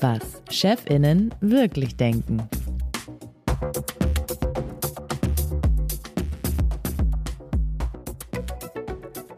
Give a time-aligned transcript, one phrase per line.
[0.00, 2.48] Was Chefinnen wirklich denken.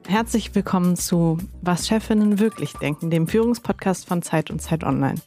[0.07, 5.21] Herzlich willkommen zu Was Chefinnen wirklich denken, dem Führungspodcast von Zeit und Zeit Online.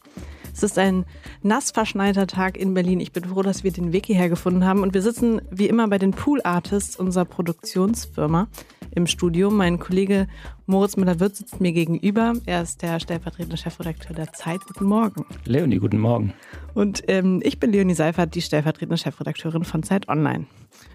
[0.58, 1.06] Es ist ein
[1.44, 3.00] nass verschneiter Tag in Berlin.
[3.00, 4.82] Ich bin froh, dass wir den Weg hierher gefunden haben.
[4.82, 8.48] Und wir sitzen wie immer bei den Pool Artists unserer Produktionsfirma
[8.90, 9.52] im Studio.
[9.52, 10.28] Mein Kollege
[10.66, 12.34] Moritz Müller-Wirth sitzt mir gegenüber.
[12.48, 14.62] Er ist der stellvertretende Chefredakteur der Zeit.
[14.66, 15.28] Guten Morgen.
[15.46, 16.34] Leonie, guten Morgen.
[16.74, 20.48] Und ähm, ich bin Leonie Seifert, die stellvertretende Chefredakteurin von Zeit Online.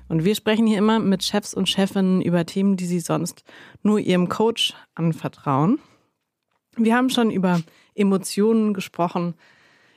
[0.09, 3.45] Und wir sprechen hier immer mit Chefs und Chefinnen über Themen, die sie sonst
[3.85, 5.79] nur ihrem Coach anvertrauen.
[6.77, 7.61] Wir haben schon über
[7.95, 9.35] Emotionen gesprochen,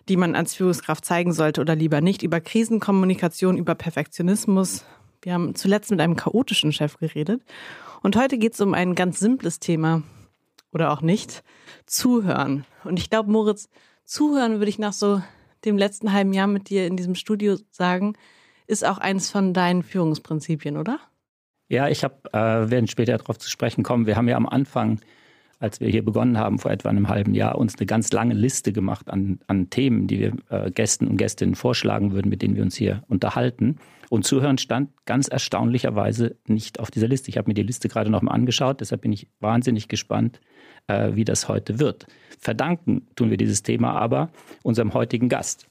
[0.07, 4.85] die man als Führungskraft zeigen sollte oder lieber nicht, über Krisenkommunikation, über Perfektionismus.
[5.21, 7.41] Wir haben zuletzt mit einem chaotischen Chef geredet.
[8.03, 10.03] Und heute geht es um ein ganz simples Thema
[10.71, 11.43] oder auch nicht,
[11.85, 12.65] Zuhören.
[12.83, 13.69] Und ich glaube, Moritz,
[14.03, 15.21] Zuhören würde ich nach so
[15.63, 18.13] dem letzten halben Jahr mit dir in diesem Studio sagen,
[18.67, 20.99] ist auch eines von deinen Führungsprinzipien, oder?
[21.67, 24.05] Ja, ich habe, äh, werden später darauf zu sprechen kommen.
[24.05, 24.99] Wir haben ja am Anfang
[25.59, 28.73] als wir hier begonnen haben, vor etwa einem halben Jahr, uns eine ganz lange Liste
[28.73, 32.63] gemacht an, an Themen, die wir äh, Gästen und Gästinnen vorschlagen würden, mit denen wir
[32.63, 33.77] uns hier unterhalten.
[34.09, 37.29] Und Zuhören stand ganz erstaunlicherweise nicht auf dieser Liste.
[37.29, 40.41] Ich habe mir die Liste gerade noch mal angeschaut, deshalb bin ich wahnsinnig gespannt,
[40.87, 42.07] äh, wie das heute wird.
[42.39, 44.29] Verdanken tun wir dieses Thema aber
[44.63, 45.67] unserem heutigen Gast.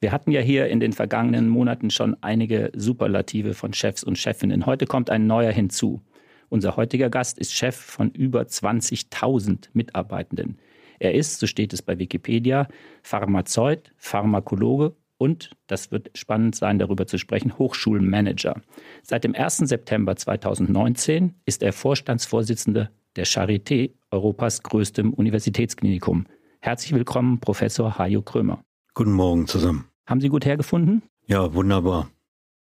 [0.00, 4.66] Wir hatten ja hier in den vergangenen Monaten schon einige Superlative von Chefs und Chefinnen.
[4.66, 6.00] Heute kommt ein neuer hinzu.
[6.48, 10.58] Unser heutiger Gast ist Chef von über 20.000 Mitarbeitenden.
[10.98, 12.68] Er ist, so steht es bei Wikipedia,
[13.02, 18.60] Pharmazeut, Pharmakologe und, das wird spannend sein, darüber zu sprechen, Hochschulmanager.
[19.02, 19.58] Seit dem 1.
[19.58, 26.26] September 2019 ist er Vorstandsvorsitzender der Charité, Europas größtem Universitätsklinikum.
[26.60, 28.62] Herzlich willkommen, Professor Hajo Krömer.
[28.94, 29.86] Guten Morgen zusammen.
[30.06, 31.02] Haben Sie gut hergefunden?
[31.26, 32.10] Ja, wunderbar.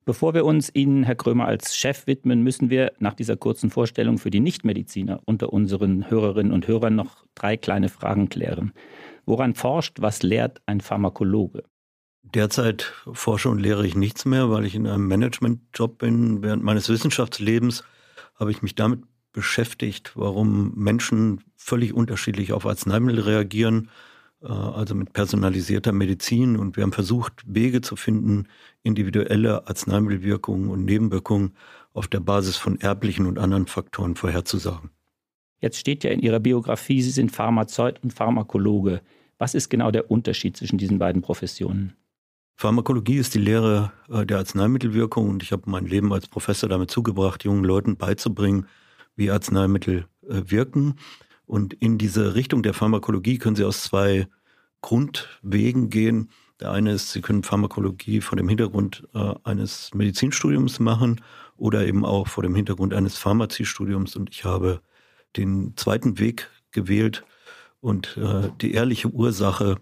[0.06, 4.18] Bevor wir uns Ihnen, Herr Krömer, als Chef widmen, müssen wir nach dieser kurzen Vorstellung
[4.18, 8.74] für die Nichtmediziner unter unseren Hörerinnen und Hörern noch drei kleine Fragen klären.
[9.26, 11.64] Woran forscht, was lehrt ein Pharmakologe?
[12.24, 16.44] Derzeit forsche und lehre ich nichts mehr, weil ich in einem Managementjob bin.
[16.44, 17.86] Während meines Wissenschaftslebens
[18.36, 23.90] habe ich mich damit beschäftigt, warum Menschen völlig unterschiedlich auf Arzneimittel reagieren
[24.50, 26.58] also mit personalisierter Medizin.
[26.58, 28.48] Und wir haben versucht, Wege zu finden,
[28.84, 31.54] individuelle Arzneimittelwirkungen und Nebenwirkungen
[31.94, 34.90] auf der Basis von erblichen und anderen Faktoren vorherzusagen.
[35.60, 39.02] Jetzt steht ja in Ihrer Biografie, Sie sind Pharmazeut und Pharmakologe.
[39.38, 41.94] Was ist genau der Unterschied zwischen diesen beiden Professionen?
[42.56, 46.92] Pharmakologie ist die Lehre äh, der Arzneimittelwirkung und ich habe mein Leben als Professor damit
[46.92, 48.68] zugebracht, jungen Leuten beizubringen,
[49.16, 50.96] wie Arzneimittel äh, wirken.
[51.46, 54.28] Und in diese Richtung der Pharmakologie können Sie aus zwei
[54.82, 56.30] Grundwegen gehen.
[56.60, 61.22] Der eine ist, Sie können Pharmakologie vor dem Hintergrund äh, eines Medizinstudiums machen
[61.58, 64.16] oder eben auch vor dem Hintergrund eines Pharmaziestudiums.
[64.16, 64.82] Und ich habe
[65.36, 67.26] den zweiten Weg gewählt
[67.82, 69.78] und äh, die ehrliche Ursache,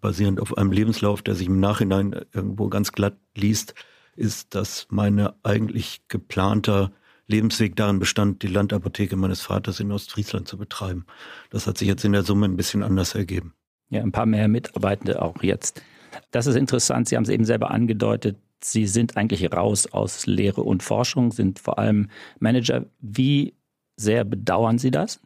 [0.00, 3.74] basierend auf einem Lebenslauf, der sich im Nachhinein irgendwo ganz glatt liest,
[4.16, 6.92] ist, dass meine eigentlich geplanter
[7.26, 11.06] Lebensweg darin bestand, die Landapotheke meines Vaters in Ostfriesland zu betreiben.
[11.50, 13.54] Das hat sich jetzt in der Summe ein bisschen anders ergeben.
[13.90, 15.82] Ja, ein paar mehr Mitarbeitende auch jetzt.
[16.30, 17.08] Das ist interessant.
[17.08, 18.36] Sie haben es eben selber angedeutet.
[18.62, 22.86] Sie sind eigentlich raus aus Lehre und Forschung, sind vor allem Manager.
[23.00, 23.54] Wie
[23.96, 25.20] sehr bedauern Sie das?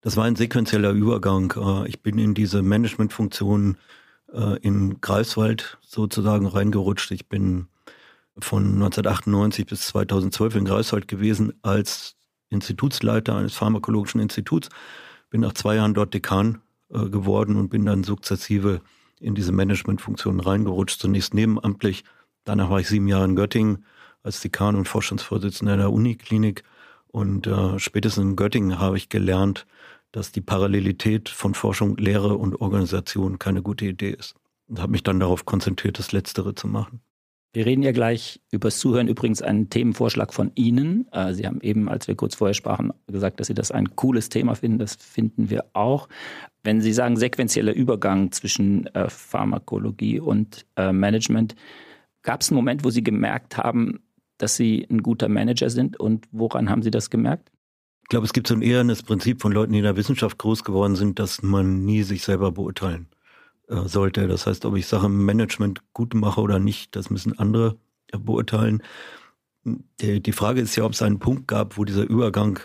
[0.00, 1.52] Das war ein sequenzieller Übergang.
[1.56, 3.76] Äh, ich bin in diese Managementfunktion
[4.32, 7.10] äh, in Greifswald sozusagen reingerutscht.
[7.10, 7.68] Ich bin
[8.40, 12.16] von 1998 bis 2012 in Greifswald gewesen als
[12.50, 14.68] Institutsleiter eines pharmakologischen Instituts.
[15.30, 18.80] Bin nach zwei Jahren dort Dekan äh, geworden und bin dann sukzessive
[19.20, 21.00] in diese Managementfunktion reingerutscht.
[21.00, 22.04] Zunächst nebenamtlich,
[22.44, 23.84] danach war ich sieben Jahre in Göttingen
[24.22, 26.62] als Dekan und Forschungsvorsitzender der Uniklinik.
[27.08, 29.66] Und äh, spätestens in Göttingen habe ich gelernt,
[30.12, 34.34] dass die Parallelität von Forschung, Lehre und Organisation keine gute Idee ist.
[34.66, 37.00] Und habe mich dann darauf konzentriert, das Letztere zu machen.
[37.52, 39.08] Wir reden ja gleich über das Zuhören.
[39.08, 41.08] Übrigens einen Themenvorschlag von Ihnen.
[41.12, 44.28] Äh, Sie haben eben, als wir kurz vorher sprachen, gesagt, dass Sie das ein cooles
[44.28, 44.78] Thema finden.
[44.78, 46.08] Das finden wir auch.
[46.62, 51.54] Wenn Sie sagen, sequenzieller Übergang zwischen äh, Pharmakologie und äh, Management,
[52.22, 54.00] gab es einen Moment, wo Sie gemerkt haben,
[54.36, 55.98] dass Sie ein guter Manager sind?
[55.98, 57.50] Und woran haben Sie das gemerkt?
[58.02, 60.64] Ich glaube, es gibt so ein ehernes Prinzip von Leuten, die in der Wissenschaft groß
[60.64, 63.08] geworden sind, dass man nie sich selber beurteilen
[63.68, 64.26] sollte.
[64.28, 67.76] Das heißt, ob ich Sachen im Management gut mache oder nicht, das müssen andere
[68.10, 68.82] beurteilen.
[69.64, 72.60] die, Frage ist ja, ob es einen Punkt gab, wo dieser Übergang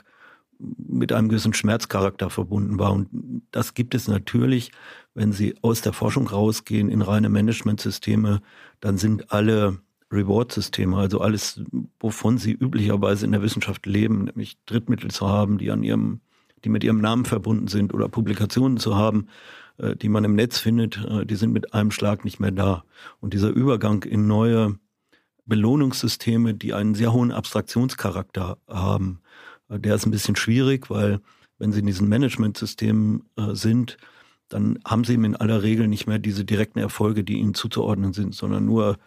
[0.60, 2.94] mit einem gewissen Schmerzcharakter verbunden war.
[2.94, 3.10] Und
[3.52, 4.72] das gibt es natürlich,
[5.14, 8.42] wenn Sie aus der Forschung rausgehen in reine Managementsysteme,
[8.80, 9.80] dann sind alle
[10.12, 11.62] Reward-Systeme, also alles,
[12.00, 16.22] wovon Sie üblicherweise in der Wissenschaft leben, nämlich Drittmittel zu haben, die an ihrem,
[16.64, 20.60] die mit ihrem Namen verbunden sind oder Publikationen zu haben, äh, die man im Netz
[20.60, 22.84] findet, äh, die sind mit einem Schlag nicht mehr da.
[23.20, 24.78] Und dieser Übergang in neue
[25.46, 29.20] Belohnungssysteme, die einen sehr hohen Abstraktionscharakter haben,
[29.70, 31.20] äh, der ist ein bisschen schwierig, weil
[31.58, 33.98] wenn Sie in diesen Managementsystemen äh, sind,
[34.50, 38.36] dann haben Sie in aller Regel nicht mehr diese direkten Erfolge, die Ihnen zuzuordnen sind,
[38.36, 38.98] sondern nur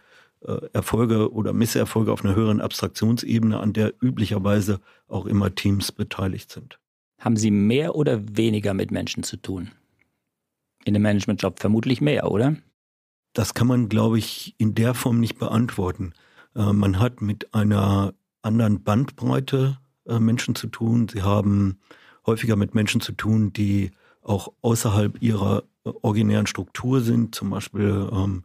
[0.41, 6.51] äh, Erfolge oder Misserfolge auf einer höheren Abstraktionsebene, an der üblicherweise auch immer Teams beteiligt
[6.51, 6.79] sind.
[7.19, 9.71] Haben Sie mehr oder weniger mit Menschen zu tun?
[10.87, 12.55] In dem Managementjob vermutlich mehr, oder?
[13.33, 16.13] Das kann man, glaube ich, in der Form nicht beantworten.
[16.55, 21.09] Äh, man hat mit einer anderen Bandbreite äh, Menschen zu tun.
[21.09, 21.81] Sie haben
[22.25, 23.91] häufiger mit Menschen zu tun, die
[24.23, 28.45] auch außerhalb ihrer äh, originären Struktur sind, zum Beispiel ähm,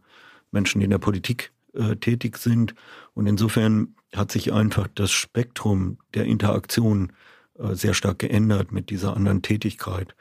[0.50, 2.74] Menschen, die in der Politik äh, tätig sind.
[3.14, 7.12] Und insofern hat sich einfach das Spektrum der Interaktion
[7.56, 10.16] äh, sehr stark geändert mit dieser anderen Tätigkeit.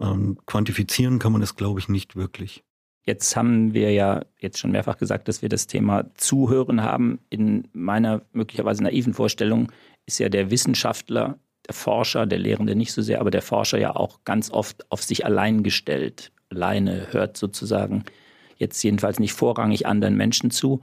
[0.00, 2.64] Ähm, quantifizieren kann man das, glaube ich, nicht wirklich.
[3.04, 7.18] Jetzt haben wir ja jetzt schon mehrfach gesagt, dass wir das Thema Zuhören haben.
[7.30, 9.72] In meiner möglicherweise naiven Vorstellung
[10.06, 13.96] ist ja der Wissenschaftler, der Forscher, der Lehrende nicht so sehr, aber der Forscher ja
[13.96, 18.04] auch ganz oft auf sich allein gestellt, alleine hört sozusagen
[18.56, 20.80] jetzt jedenfalls nicht vorrangig anderen Menschen zu.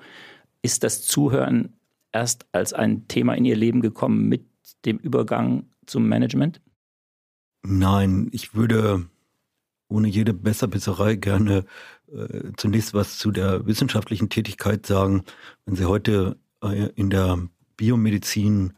[0.62, 1.74] Ist das Zuhören
[2.12, 4.46] erst als ein Thema in Ihr Leben gekommen mit
[4.86, 6.62] dem Übergang zum Management?
[7.70, 9.10] Nein, ich würde
[9.90, 11.66] ohne jede Besserwisserei gerne
[12.10, 15.24] äh, zunächst was zu der wissenschaftlichen Tätigkeit sagen.
[15.66, 17.40] Wenn Sie heute äh, in der
[17.76, 18.72] Biomedizin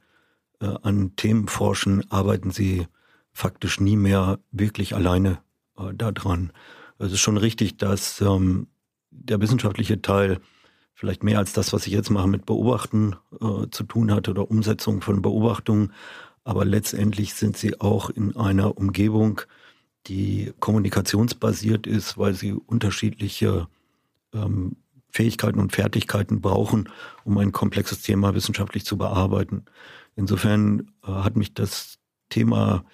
[0.60, 2.88] äh, an Themen forschen, arbeiten Sie
[3.32, 5.38] faktisch nie mehr wirklich alleine
[5.78, 6.52] äh, daran.
[6.98, 8.70] Es ist schon richtig, dass ähm,
[9.12, 10.40] der wissenschaftliche Teil
[10.96, 14.50] vielleicht mehr als das, was ich jetzt mache, mit Beobachten äh, zu tun hat oder
[14.50, 15.94] Umsetzung von Beobachtungen.
[16.44, 19.42] Aber letztendlich sind sie auch in einer Umgebung,
[20.08, 23.68] die kommunikationsbasiert ist, weil sie unterschiedliche
[24.34, 24.78] ähm,
[25.12, 26.90] Fähigkeiten und Fertigkeiten brauchen,
[27.24, 29.66] um ein komplexes Thema wissenschaftlich zu bearbeiten.
[30.16, 31.98] Insofern äh, hat mich das
[32.30, 32.86] Thema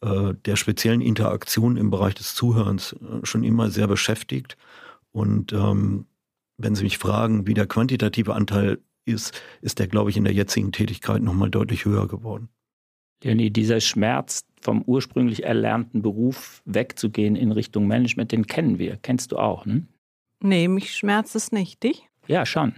[0.00, 4.56] äh, der speziellen Interaktion im Bereich des Zuhörens äh, schon immer sehr beschäftigt.
[5.12, 6.06] Und ähm,
[6.58, 10.32] wenn Sie mich fragen, wie der quantitative Anteil ist, ist der, glaube ich, in der
[10.32, 12.48] jetzigen Tätigkeit nochmal deutlich höher geworden.
[13.24, 18.98] Leonie, dieser Schmerz vom ursprünglich erlernten Beruf wegzugehen in Richtung Management, den kennen wir.
[19.00, 19.86] Kennst du auch, ne?
[20.40, 21.82] Nee, mich schmerzt es nicht.
[21.82, 22.06] Dich?
[22.26, 22.74] Ja, schon.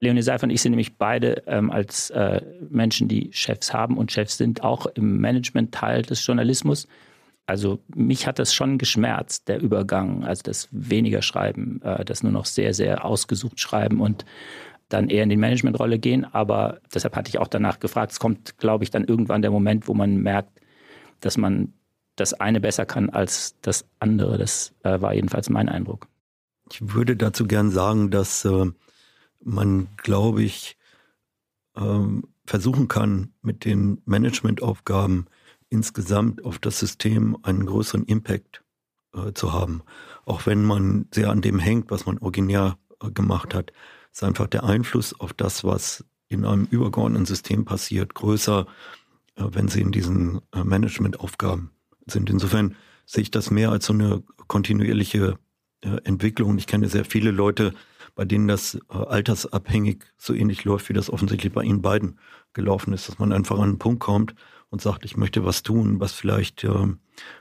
[0.00, 4.10] Leonie Seifer und ich sind nämlich beide ähm, als äh, Menschen, die Chefs haben und
[4.10, 6.88] Chefs sind, auch im Management-Teil des Journalismus.
[7.46, 12.32] Also mich hat das schon geschmerzt, der Übergang, also das weniger Schreiben, äh, das nur
[12.32, 14.24] noch sehr, sehr ausgesucht Schreiben und
[14.90, 16.24] dann eher in die Managementrolle gehen.
[16.24, 18.12] Aber deshalb hatte ich auch danach gefragt.
[18.12, 20.60] Es kommt, glaube ich, dann irgendwann der Moment, wo man merkt,
[21.20, 21.72] dass man
[22.16, 24.36] das eine besser kann als das andere.
[24.36, 26.06] Das äh, war jedenfalls mein Eindruck.
[26.70, 28.66] Ich würde dazu gern sagen, dass äh,
[29.42, 30.76] man, glaube ich,
[31.76, 35.26] ähm, versuchen kann, mit den Managementaufgaben
[35.68, 38.62] insgesamt auf das System einen größeren Impact
[39.14, 39.82] äh, zu haben.
[40.24, 43.72] Auch wenn man sehr an dem hängt, was man originär äh, gemacht hat,
[44.12, 48.66] ist einfach der Einfluss auf das, was in einem übergeordneten System passiert, größer,
[49.36, 51.70] äh, wenn sie in diesen äh, Managementaufgaben
[52.06, 52.30] sind.
[52.30, 52.76] Insofern
[53.06, 55.38] sehe ich das mehr als so eine kontinuierliche
[55.82, 56.56] äh, Entwicklung.
[56.58, 57.74] Ich kenne sehr viele Leute,
[58.14, 62.18] bei denen das altersabhängig so ähnlich läuft, wie das offensichtlich bei Ihnen beiden
[62.52, 64.34] gelaufen ist, dass man einfach an einen Punkt kommt
[64.68, 66.98] und sagt, ich möchte was tun, was vielleicht äh, einen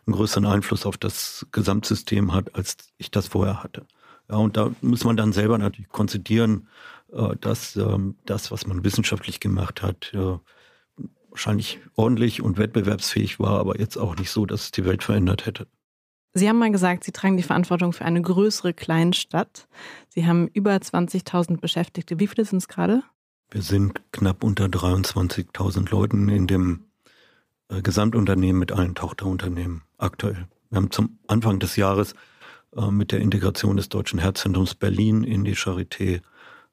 [0.07, 3.85] größeren Einfluss auf das Gesamtsystem hat, als ich das vorher hatte.
[4.29, 6.67] Ja, und da muss man dann selber natürlich konzidieren,
[7.11, 10.37] äh, dass ähm, das, was man wissenschaftlich gemacht hat, äh,
[11.29, 15.45] wahrscheinlich ordentlich und wettbewerbsfähig war, aber jetzt auch nicht so, dass es die Welt verändert
[15.45, 15.67] hätte.
[16.33, 19.67] Sie haben mal gesagt, Sie tragen die Verantwortung für eine größere Kleinstadt.
[20.09, 22.19] Sie haben über 20.000 Beschäftigte.
[22.19, 23.03] Wie viele sind es gerade?
[23.49, 26.85] Wir sind knapp unter 23.000 Leuten in dem
[27.69, 30.47] äh, Gesamtunternehmen mit allen Tochterunternehmen aktuell.
[30.69, 32.13] Wir haben zum Anfang des Jahres
[32.91, 36.21] mit der Integration des Deutschen Herzzentrums Berlin in die Charité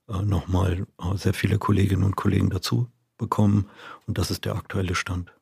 [0.08, 2.88] äh, nochmal äh, sehr viele Kolleginnen und Kollegen dazu
[3.18, 3.66] bekommen.
[4.06, 5.32] Und das ist der aktuelle Stand.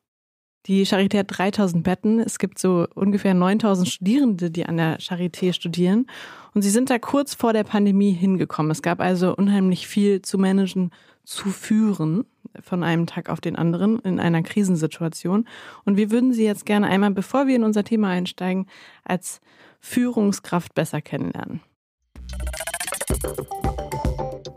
[0.65, 2.19] Die Charité hat 3000 Betten.
[2.19, 6.07] Es gibt so ungefähr 9000 Studierende, die an der Charité studieren.
[6.55, 8.71] Und sie sind da kurz vor der Pandemie hingekommen.
[8.71, 10.91] Es gab also unheimlich viel zu managen,
[11.23, 12.25] zu führen.
[12.61, 15.45] von einem Tag auf den anderen in einer Krisensituation.
[15.83, 18.67] Und wir würden Sie jetzt gerne einmal, bevor wir in unser Thema einsteigen,
[19.03, 19.41] als
[19.85, 21.61] Führungskraft besser kennenlernen.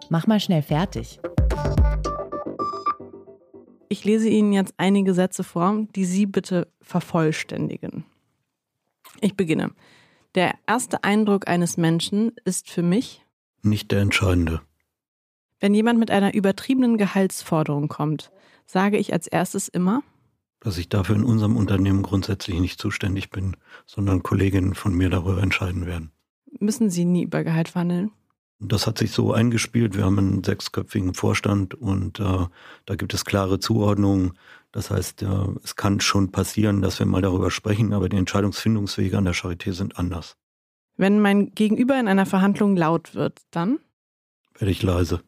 [0.08, 1.20] Mach mal schnell fertig.
[3.90, 8.04] Ich lese Ihnen jetzt einige Sätze vor, die Sie bitte vervollständigen.
[9.20, 9.70] Ich beginne.
[10.34, 13.24] Der erste Eindruck eines Menschen ist für mich
[13.62, 14.62] nicht der entscheidende.
[15.60, 18.32] Wenn jemand mit einer übertriebenen Gehaltsforderung kommt,
[18.64, 20.02] sage ich als erstes immer,
[20.60, 25.42] dass ich dafür in unserem Unternehmen grundsätzlich nicht zuständig bin, sondern Kolleginnen von mir darüber
[25.42, 26.10] entscheiden werden.
[26.58, 28.10] Müssen Sie nie über Gehalt verhandeln?
[28.60, 29.96] Das hat sich so eingespielt.
[29.96, 32.46] Wir haben einen sechsköpfigen Vorstand und äh,
[32.86, 34.32] da gibt es klare Zuordnungen.
[34.72, 39.16] Das heißt, äh, es kann schon passieren, dass wir mal darüber sprechen, aber die Entscheidungsfindungswege
[39.16, 40.36] an der Charité sind anders.
[40.96, 43.78] Wenn mein Gegenüber in einer Verhandlung laut wird, dann?
[44.58, 45.20] Werde ich leise.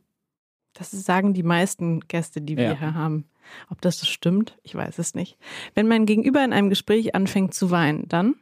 [0.81, 2.79] Das sagen die meisten Gäste, die wir ja.
[2.79, 3.27] hier haben.
[3.69, 5.37] Ob das stimmt, ich weiß es nicht.
[5.75, 8.37] Wenn mein Gegenüber in einem Gespräch anfängt zu weinen, dann?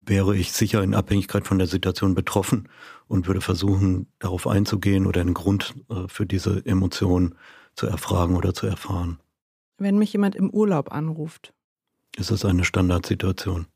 [0.00, 2.68] Wäre ich sicher in Abhängigkeit von der Situation betroffen
[3.08, 7.34] und würde versuchen, darauf einzugehen oder einen Grund äh, für diese Emotion
[7.74, 9.18] zu erfragen oder zu erfahren.
[9.76, 11.52] Wenn mich jemand im Urlaub anruft.
[12.16, 13.66] Ist das eine Standardsituation?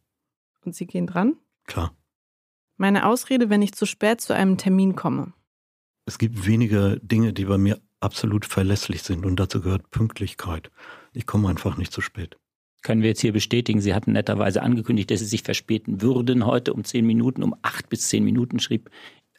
[0.65, 1.35] Und Sie gehen dran?
[1.65, 1.93] Klar.
[2.77, 5.33] Meine Ausrede, wenn ich zu spät zu einem Termin komme.
[6.05, 10.71] Es gibt wenige Dinge, die bei mir absolut verlässlich sind und dazu gehört Pünktlichkeit.
[11.13, 12.37] Ich komme einfach nicht zu spät.
[12.83, 16.73] Können wir jetzt hier bestätigen, Sie hatten netterweise angekündigt, dass Sie sich verspäten würden heute
[16.73, 18.91] um zehn Minuten, um acht bis zehn Minuten schrieb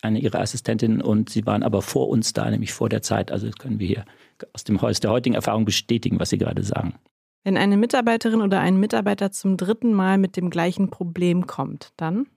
[0.02, 3.32] eine Ihrer Assistentinnen und Sie waren aber vor uns da, nämlich vor der Zeit.
[3.32, 4.06] Also das können wir hier
[4.54, 6.96] aus dem aus der heutigen Erfahrung bestätigen, was Sie gerade sagen.
[7.44, 12.28] Wenn eine Mitarbeiterin oder ein Mitarbeiter zum dritten Mal mit dem gleichen Problem kommt, dann?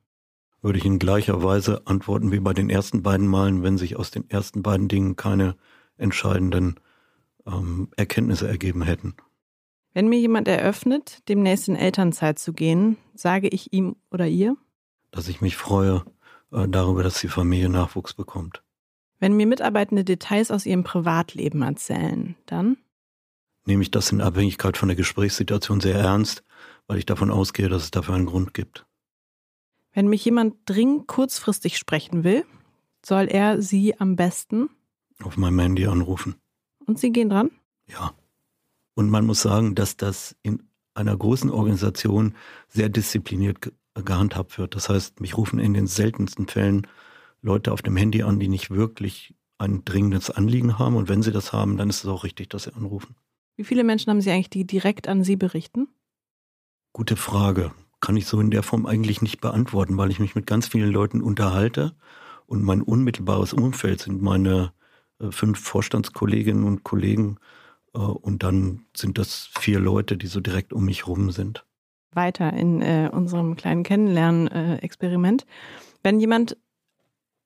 [0.62, 4.10] würde ich in gleicher Weise antworten wie bei den ersten beiden Malen, wenn sich aus
[4.10, 5.56] den ersten beiden Dingen keine
[6.00, 6.80] entscheidenden
[7.46, 9.14] ähm, Erkenntnisse ergeben hätten.
[9.92, 14.56] Wenn mir jemand eröffnet, demnächst in Elternzeit zu gehen, sage ich ihm oder ihr?
[15.10, 16.04] Dass ich mich freue
[16.52, 18.62] äh, darüber, dass die Familie Nachwuchs bekommt.
[19.18, 22.78] Wenn mir Mitarbeitende Details aus ihrem Privatleben erzählen, dann?
[23.66, 26.42] Nehme ich das in Abhängigkeit von der Gesprächssituation sehr ernst,
[26.86, 28.86] weil ich davon ausgehe, dass es dafür einen Grund gibt.
[29.92, 32.44] Wenn mich jemand dringend kurzfristig sprechen will,
[33.04, 34.70] soll er sie am besten
[35.22, 36.36] auf meinem Handy anrufen.
[36.86, 37.50] Und Sie gehen dran?
[37.86, 38.14] Ja.
[38.94, 40.62] Und man muss sagen, dass das in
[40.94, 42.34] einer großen Organisation
[42.68, 44.74] sehr diszipliniert gehandhabt wird.
[44.74, 46.86] Das heißt, mich rufen in den seltensten Fällen
[47.42, 50.96] Leute auf dem Handy an, die nicht wirklich ein dringendes Anliegen haben.
[50.96, 53.14] Und wenn sie das haben, dann ist es auch richtig, dass sie anrufen.
[53.56, 55.88] Wie viele Menschen haben Sie eigentlich, die direkt an Sie berichten?
[56.92, 60.46] Gute Frage kann ich so in der Form eigentlich nicht beantworten, weil ich mich mit
[60.46, 61.94] ganz vielen Leuten unterhalte
[62.46, 64.72] und mein unmittelbares Umfeld sind meine
[65.30, 67.38] fünf Vorstandskolleginnen und Kollegen
[67.94, 71.64] äh, und dann sind das vier Leute, die so direkt um mich rum sind.
[72.12, 75.46] Weiter in äh, unserem kleinen Kennenlernen-Experiment.
[76.02, 76.56] Wenn jemand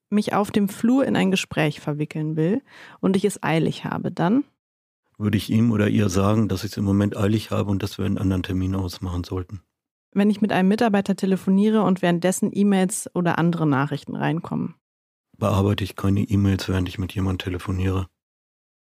[0.08, 2.62] mich auf dem Flur in ein Gespräch verwickeln will
[3.00, 4.44] und ich es eilig habe, dann
[5.18, 7.98] würde ich ihm oder ihr sagen, dass ich es im Moment eilig habe und dass
[7.98, 9.60] wir einen anderen Termin ausmachen sollten
[10.14, 14.74] wenn ich mit einem Mitarbeiter telefoniere und währenddessen E-Mails oder andere Nachrichten reinkommen?
[15.38, 18.08] Bearbeite ich keine E-Mails, während ich mit jemandem telefoniere.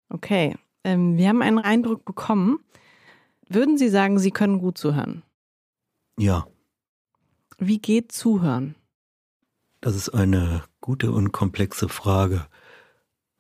[0.08, 2.58] Okay, ähm, wir haben einen Eindruck bekommen.
[3.48, 5.22] Würden Sie sagen, Sie können gut zuhören?
[6.18, 6.46] Ja.
[7.58, 8.74] Wie geht Zuhören?
[9.80, 12.46] Das ist eine gute und komplexe Frage,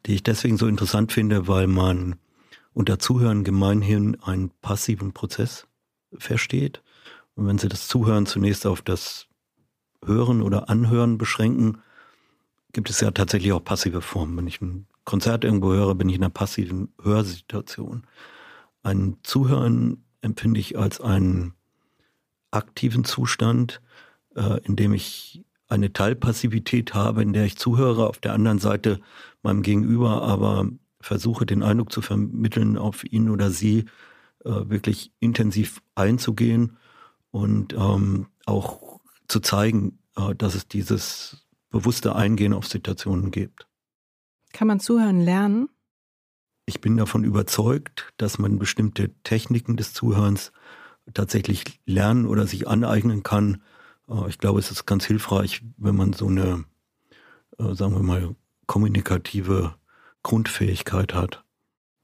[0.06, 2.16] die ich deswegen so interessant finde, weil man
[2.72, 5.66] unter Zuhören gemeinhin einen passiven Prozess
[6.16, 6.82] versteht
[7.34, 9.26] und wenn Sie das Zuhören zunächst auf das
[10.04, 11.78] Hören oder Anhören beschränken,
[12.72, 14.36] gibt es ja tatsächlich auch passive Formen.
[14.36, 18.06] Wenn ich ein Konzert irgendwo höre, bin ich in einer passiven Hörsituation.
[18.82, 21.54] Ein Zuhören empfinde ich als einen
[22.50, 23.80] aktiven Zustand,
[24.34, 29.00] äh, in dem ich eine Teilpassivität habe, in der ich zuhöre, auf der anderen Seite
[29.42, 30.68] meinem Gegenüber aber
[31.00, 33.86] versuche, den Eindruck zu vermitteln, auf ihn oder sie
[34.44, 36.76] äh, wirklich intensiv einzugehen
[37.30, 41.41] und ähm, auch zu zeigen, äh, dass es dieses
[41.72, 43.66] bewusste Eingehen auf Situationen gibt.
[44.52, 45.68] Kann man zuhören lernen?
[46.66, 50.52] Ich bin davon überzeugt, dass man bestimmte Techniken des Zuhörens
[51.12, 53.62] tatsächlich lernen oder sich aneignen kann.
[54.08, 56.64] Äh, ich glaube, es ist ganz hilfreich, wenn man so eine,
[57.58, 58.36] äh, sagen wir mal,
[58.66, 59.74] kommunikative
[60.22, 61.42] Grundfähigkeit hat.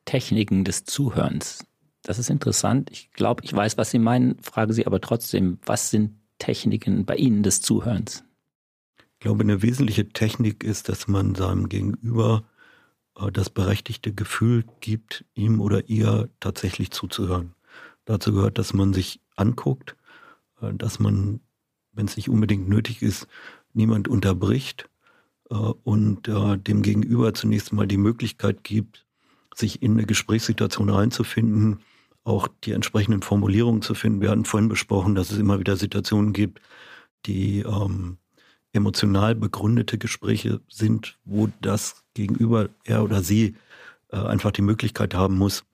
[0.04, 1.64] Techniken des Zuhörens.
[2.02, 2.90] Das ist interessant.
[2.90, 7.16] Ich glaube, ich weiß, was Sie meinen, frage Sie aber trotzdem, was sind Techniken bei
[7.16, 8.24] Ihnen des Zuhörens?
[9.18, 12.44] Ich glaube, eine wesentliche Technik ist, dass man seinem Gegenüber
[13.16, 17.52] äh, das berechtigte Gefühl gibt, ihm oder ihr tatsächlich zuzuhören.
[18.04, 19.96] Dazu gehört, dass man sich anguckt,
[20.60, 21.40] äh, dass man,
[21.94, 23.26] wenn es nicht unbedingt nötig ist,
[23.72, 24.88] niemand unterbricht
[25.50, 29.04] äh, und dem Gegenüber zunächst mal die Möglichkeit gibt,
[29.52, 31.80] sich in eine Gesprächssituation reinzufinden,
[32.22, 34.20] auch die entsprechenden Formulierungen zu finden.
[34.20, 36.60] Wir hatten vorhin besprochen, dass es immer wieder Situationen gibt,
[37.26, 38.18] die ähm,
[38.72, 43.56] emotional begründete Gespräche sind, wo das Gegenüber, er oder sie,
[44.10, 45.64] äh, einfach die Möglichkeit haben muss,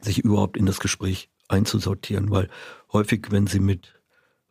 [0.00, 2.48] sich überhaupt in das Gespräch einzusortieren, weil
[2.92, 3.94] häufig, wenn sie mit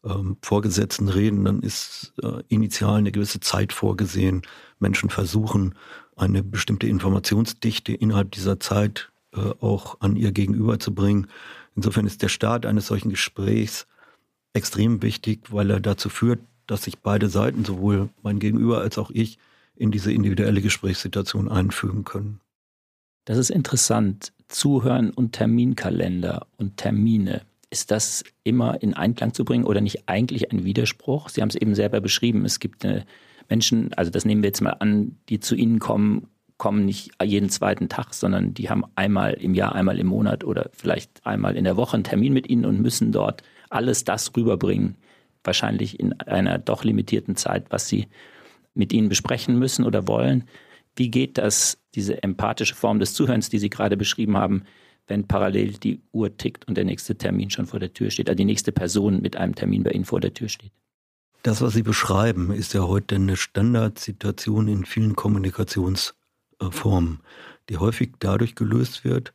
[0.04, 4.42] ähm, Vorgesetzten reden, dann ist äh, initial eine gewisse Zeit vorgesehen.
[4.80, 5.76] Menschen versuchen,
[6.16, 11.28] eine bestimmte Informationsdichte innerhalb dieser Zeit äh, auch an ihr Gegenüber zu bringen.
[11.76, 13.88] Insofern ist der Start eines solchen Gesprächs
[14.54, 19.12] extrem wichtig, weil er dazu führt, dass sich beide Seiten, sowohl mein Gegenüber als auch
[19.12, 19.38] ich,
[19.76, 22.40] in diese individuelle Gesprächssituation einfügen können.
[23.26, 24.34] Das ist interessant.
[24.48, 27.42] Zuhören und Terminkalender und Termine.
[27.70, 31.30] Ist das immer in Einklang zu bringen oder nicht eigentlich ein Widerspruch?
[31.30, 32.46] Sie haben es eben selber beschrieben.
[32.46, 32.86] Es gibt
[33.50, 36.28] Menschen, also das nehmen wir jetzt mal an, die zu Ihnen kommen,
[36.58, 40.70] kommen nicht jeden zweiten Tag, sondern die haben einmal im Jahr, einmal im Monat oder
[40.72, 44.96] vielleicht einmal in der Woche einen Termin mit Ihnen und müssen dort alles das rüberbringen,
[45.44, 48.08] wahrscheinlich in einer doch limitierten Zeit, was sie
[48.74, 50.46] mit ihnen besprechen müssen oder wollen.
[50.96, 54.64] Wie geht das, diese empathische Form des Zuhörens, die Sie gerade beschrieben haben,
[55.08, 58.38] wenn parallel die Uhr tickt und der nächste Termin schon vor der Tür steht, also
[58.38, 60.72] die nächste Person mit einem Termin bei Ihnen vor der Tür steht?
[61.44, 67.20] Das, was Sie beschreiben, ist ja heute eine Standardsituation in vielen Kommunikationsformen,
[67.70, 69.34] die häufig dadurch gelöst wird,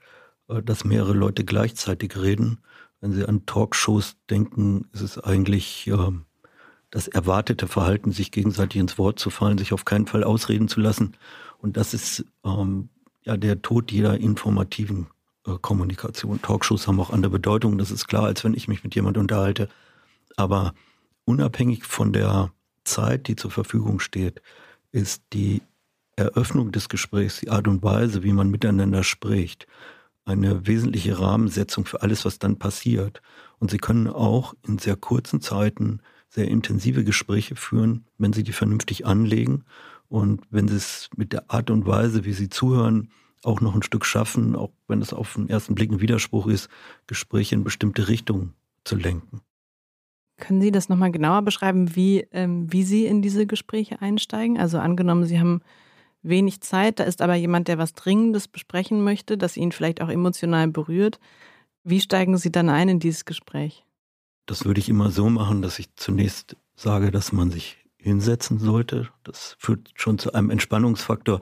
[0.48, 2.58] äh, dass mehrere Leute gleichzeitig reden
[3.00, 6.12] wenn Sie an Talkshows denken, ist es eigentlich äh,
[6.90, 10.80] das erwartete Verhalten, sich gegenseitig ins Wort zu fallen, sich auf keinen Fall ausreden zu
[10.80, 11.16] lassen.
[11.58, 12.88] Und das ist ähm,
[13.22, 15.08] ja der Tod jeder informativen
[15.46, 16.40] äh, Kommunikation.
[16.42, 19.68] Talkshows haben auch andere Bedeutungen, das ist klar, als wenn ich mich mit jemand unterhalte.
[20.36, 20.74] Aber
[21.24, 22.52] unabhängig von der
[22.84, 24.40] Zeit, die zur Verfügung steht,
[24.92, 25.62] ist die
[26.16, 29.66] Eröffnung des Gesprächs, die Art und Weise, wie man miteinander spricht,
[30.28, 33.22] eine wesentliche Rahmensetzung für alles, was dann passiert.
[33.58, 38.52] Und Sie können auch in sehr kurzen Zeiten sehr intensive Gespräche führen, wenn Sie die
[38.52, 39.64] vernünftig anlegen
[40.08, 43.10] und wenn Sie es mit der Art und Weise, wie Sie zuhören,
[43.42, 46.68] auch noch ein Stück schaffen, auch wenn es auf den ersten Blick ein Widerspruch ist,
[47.06, 49.40] Gespräche in bestimmte Richtungen zu lenken.
[50.38, 54.58] Können Sie das nochmal genauer beschreiben, wie, ähm, wie Sie in diese Gespräche einsteigen?
[54.58, 55.62] Also angenommen, Sie haben
[56.22, 60.08] wenig Zeit, da ist aber jemand, der was Dringendes besprechen möchte, das ihn vielleicht auch
[60.08, 61.18] emotional berührt.
[61.84, 63.84] Wie steigen Sie dann ein in dieses Gespräch?
[64.46, 69.08] Das würde ich immer so machen, dass ich zunächst sage, dass man sich hinsetzen sollte.
[69.24, 71.40] Das führt schon zu einem Entspannungsfaktor.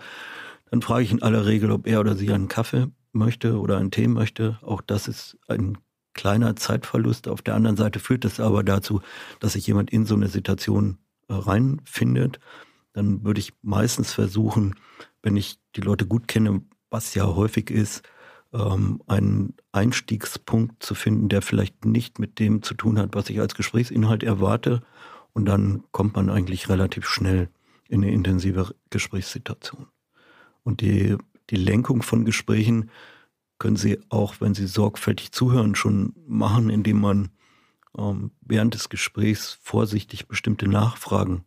[0.70, 3.90] Dann frage ich in aller Regel, ob er oder sie einen Kaffee möchte oder einen
[3.90, 4.58] Tee möchte.
[4.62, 5.78] Auch das ist ein
[6.14, 7.28] kleiner Zeitverlust.
[7.28, 9.00] Auf der anderen Seite führt es aber dazu,
[9.40, 12.40] dass sich jemand in so eine Situation äh, reinfindet
[12.96, 14.74] dann würde ich meistens versuchen,
[15.22, 18.02] wenn ich die Leute gut kenne, was ja häufig ist,
[18.54, 23.38] ähm, einen Einstiegspunkt zu finden, der vielleicht nicht mit dem zu tun hat, was ich
[23.38, 24.82] als Gesprächsinhalt erwarte.
[25.34, 27.50] Und dann kommt man eigentlich relativ schnell
[27.86, 29.88] in eine intensive Gesprächssituation.
[30.62, 31.18] Und die,
[31.50, 32.90] die Lenkung von Gesprächen
[33.58, 37.28] können Sie auch, wenn Sie sorgfältig zuhören, schon machen, indem man
[37.98, 41.44] ähm, während des Gesprächs vorsichtig bestimmte Nachfragen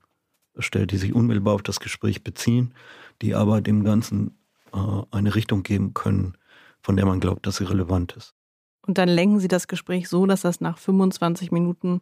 [0.59, 2.73] stellt, die sich unmittelbar auf das Gespräch beziehen,
[3.21, 4.37] die aber dem Ganzen
[4.73, 4.77] äh,
[5.11, 6.37] eine Richtung geben können,
[6.81, 8.33] von der man glaubt, dass sie relevant ist.
[8.81, 12.01] Und dann lenken Sie das Gespräch so, dass das nach 25 Minuten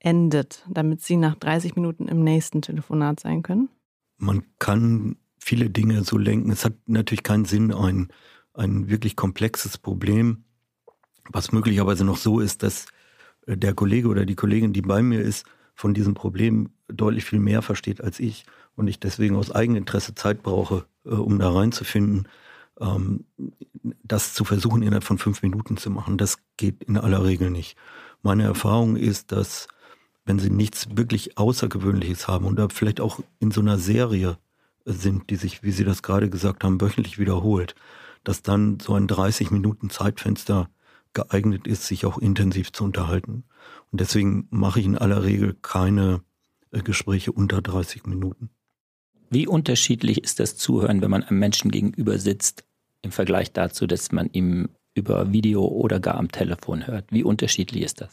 [0.00, 3.68] endet, damit Sie nach 30 Minuten im nächsten Telefonat sein können?
[4.18, 6.50] Man kann viele Dinge so lenken.
[6.50, 8.08] Es hat natürlich keinen Sinn, ein,
[8.54, 10.44] ein wirklich komplexes Problem,
[11.30, 12.86] was möglicherweise noch so ist, dass
[13.46, 15.46] äh, der Kollege oder die Kollegin, die bei mir ist,
[15.78, 20.42] von diesem Problem deutlich viel mehr versteht als ich und ich deswegen aus Eigeninteresse Zeit
[20.42, 22.26] brauche, äh, um da reinzufinden,
[22.80, 23.24] ähm,
[24.02, 27.76] das zu versuchen innerhalb von fünf Minuten zu machen, das geht in aller Regel nicht.
[28.22, 29.68] Meine Erfahrung ist, dass
[30.24, 34.36] wenn Sie nichts wirklich Außergewöhnliches haben und da vielleicht auch in so einer Serie
[34.84, 37.76] sind, die sich, wie Sie das gerade gesagt haben, wöchentlich wiederholt,
[38.24, 40.68] dass dann so ein 30 Minuten Zeitfenster
[41.12, 43.44] geeignet ist, sich auch intensiv zu unterhalten.
[43.90, 46.22] Und deswegen mache ich in aller Regel keine
[46.70, 48.50] äh, Gespräche unter 30 Minuten.
[49.30, 52.64] Wie unterschiedlich ist das Zuhören, wenn man einem Menschen gegenüber sitzt,
[53.02, 57.06] im Vergleich dazu, dass man ihm über Video oder gar am Telefon hört?
[57.10, 58.10] Wie unterschiedlich ist das?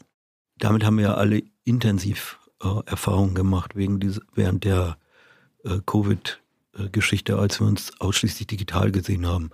[0.57, 4.97] Damit haben wir ja alle intensiv äh, Erfahrungen gemacht wegen diese, während der
[5.63, 6.41] äh, Covid
[6.77, 9.51] äh, Geschichte, als wir uns ausschließlich digital gesehen haben.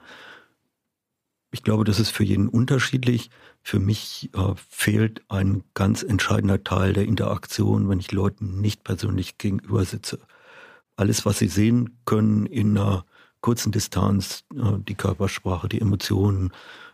[1.51, 3.29] Ich glaube, das ist für jeden unterschiedlich.
[3.61, 9.37] Für mich äh, fehlt ein ganz entscheidender Teil der Interaktion, wenn ich Leuten nicht persönlich
[9.37, 10.19] gegenüber sitze.
[10.95, 13.05] Alles, was sie sehen können in einer
[13.41, 16.51] kurzen Distanz, äh, die Körpersprache, die Emotionen,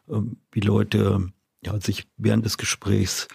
[0.09, 0.19] äh,
[0.51, 1.31] wie Leute
[1.63, 3.27] ja, sich während des Gesprächs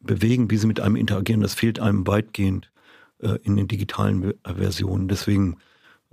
[0.00, 2.70] bewegen, wie sie mit einem interagieren, das fehlt einem weitgehend
[3.18, 5.08] äh, in den digitalen Versionen.
[5.08, 5.58] Deswegen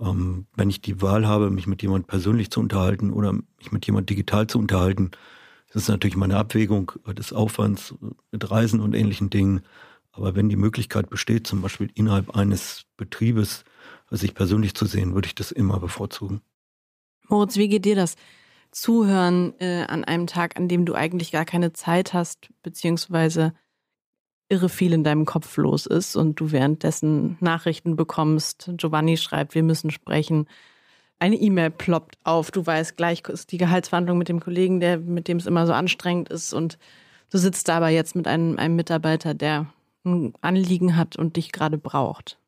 [0.00, 3.86] ähm, wenn ich die Wahl habe, mich mit jemand persönlich zu unterhalten oder mich mit
[3.86, 5.10] jemand digital zu unterhalten,
[5.72, 7.94] das ist natürlich meine Abwägung des Aufwands
[8.30, 9.62] mit Reisen und ähnlichen Dingen.
[10.12, 13.64] Aber wenn die Möglichkeit besteht, zum Beispiel innerhalb eines Betriebes
[14.10, 16.40] sich persönlich zu sehen, würde ich das immer bevorzugen.
[17.28, 18.16] Moritz, wie geht dir das?
[18.70, 23.52] Zuhören äh, an einem Tag, an dem du eigentlich gar keine Zeit hast, beziehungsweise
[24.48, 28.70] irre viel in deinem Kopf los ist und du währenddessen Nachrichten bekommst.
[28.76, 30.46] Giovanni schreibt, wir müssen sprechen.
[31.18, 32.50] Eine E-Mail ploppt auf.
[32.50, 35.72] Du weißt gleich, ist die Gehaltsverhandlung mit dem Kollegen, der, mit dem es immer so
[35.72, 36.54] anstrengend ist.
[36.54, 36.78] Und
[37.30, 39.66] du sitzt da aber jetzt mit einem, einem Mitarbeiter, der
[40.04, 42.38] ein Anliegen hat und dich gerade braucht.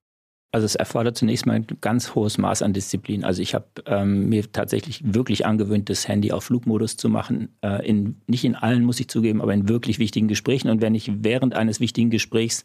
[0.53, 3.25] Also es erfordert zunächst mal ein ganz hohes Maß an Disziplin.
[3.25, 7.51] Also ich habe ähm, mir tatsächlich wirklich angewöhnt, das Handy auf Flugmodus zu machen.
[7.63, 10.69] Äh, in, nicht in allen, muss ich zugeben, aber in wirklich wichtigen Gesprächen.
[10.69, 12.65] Und wenn ich während eines wichtigen Gesprächs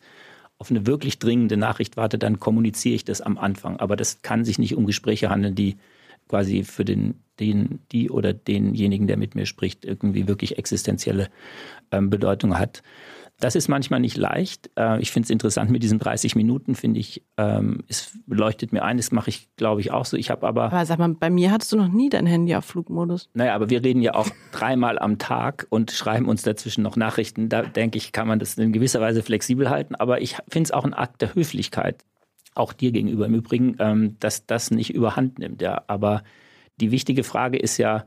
[0.57, 3.79] auf eine wirklich dringende Nachricht warte, dann kommuniziere ich das am Anfang.
[3.79, 5.77] Aber das kann sich nicht um Gespräche handeln, die
[6.27, 11.29] quasi für den, den, die oder denjenigen, der mit mir spricht, irgendwie wirklich existenzielle
[11.91, 12.81] ähm, Bedeutung hat.
[13.39, 14.71] Das ist manchmal nicht leicht.
[14.77, 18.83] Äh, ich finde es interessant mit diesen 30 Minuten, finde ich, ähm, es leuchtet mir
[18.83, 20.15] ein, das mache ich, glaube ich, auch so.
[20.15, 20.65] Ich habe aber.
[20.65, 23.29] Aber sag mal, bei mir hattest du noch nie dein Handy auf Flugmodus.
[23.33, 27.49] Naja, aber wir reden ja auch dreimal am Tag und schreiben uns dazwischen noch Nachrichten.
[27.49, 29.95] Da denke ich, kann man das in gewisser Weise flexibel halten.
[29.95, 32.05] Aber ich finde es auch ein Akt der Höflichkeit,
[32.53, 35.61] auch dir gegenüber im Übrigen, ähm, dass das nicht überhand nimmt.
[35.61, 35.83] Ja.
[35.87, 36.23] Aber
[36.79, 38.05] die wichtige Frage ist ja,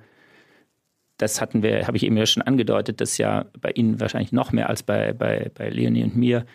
[1.18, 4.52] das hatten wir, habe ich eben ja schon angedeutet, dass ja bei Ihnen wahrscheinlich noch
[4.52, 6.46] mehr als bei, bei, bei Leonie und mir,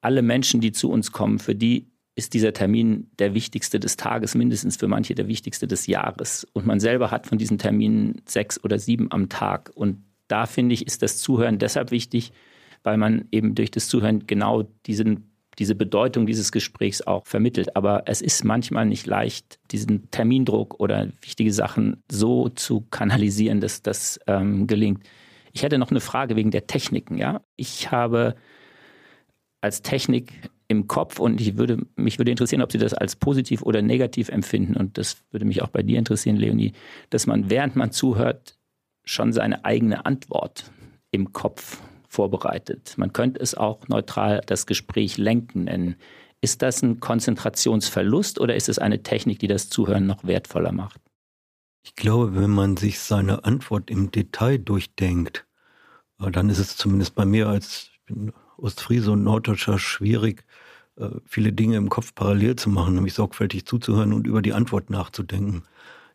[0.00, 4.34] alle Menschen, die zu uns kommen, für die ist dieser Termin der wichtigste des Tages,
[4.34, 6.46] mindestens für manche der wichtigste des Jahres.
[6.52, 9.70] Und man selber hat von diesen Terminen sechs oder sieben am Tag.
[9.74, 12.32] Und da finde ich, ist das Zuhören deshalb wichtig,
[12.82, 17.74] weil man eben durch das Zuhören genau diesen diese Bedeutung dieses Gesprächs auch vermittelt.
[17.76, 23.82] Aber es ist manchmal nicht leicht, diesen Termindruck oder wichtige Sachen so zu kanalisieren, dass
[23.82, 25.02] das ähm, gelingt.
[25.52, 27.18] Ich hätte noch eine Frage wegen der Techniken.
[27.18, 28.36] Ja, ich habe
[29.60, 30.32] als Technik
[30.68, 34.28] im Kopf und ich würde mich würde interessieren, ob Sie das als positiv oder negativ
[34.28, 36.72] empfinden und das würde mich auch bei dir interessieren, Leonie,
[37.10, 38.58] dass man während man zuhört
[39.04, 40.70] schon seine eigene Antwort
[41.10, 42.94] im Kopf vorbereitet.
[42.96, 45.96] Man könnte es auch neutral das Gespräch lenken nennen.
[46.40, 51.00] Ist das ein Konzentrationsverlust oder ist es eine Technik, die das Zuhören noch wertvoller macht?
[51.82, 55.46] Ich glaube, wenn man sich seine Antwort im Detail durchdenkt,
[56.20, 58.16] äh, dann ist es zumindest bei mir als ich
[58.56, 60.44] Ostfriese und Norddeutscher schwierig,
[60.96, 64.90] äh, viele Dinge im Kopf parallel zu machen, nämlich sorgfältig zuzuhören und über die Antwort
[64.90, 65.62] nachzudenken.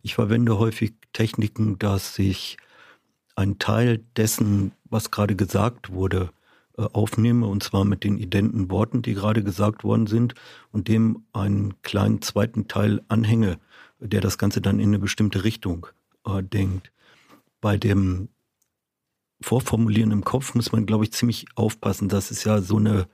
[0.01, 2.57] Ich verwende häufig Techniken, dass ich
[3.35, 6.29] einen Teil dessen, was gerade gesagt wurde,
[6.77, 10.35] äh, aufnehme, und zwar mit den identen Worten, die gerade gesagt worden sind,
[10.71, 13.59] und dem einen kleinen zweiten Teil anhänge,
[13.99, 15.87] der das Ganze dann in eine bestimmte Richtung
[16.25, 16.91] äh, denkt.
[17.59, 18.29] Bei dem
[19.41, 22.07] Vorformulieren im Kopf muss man, glaube ich, ziemlich aufpassen.
[22.07, 23.07] Das ist ja so eine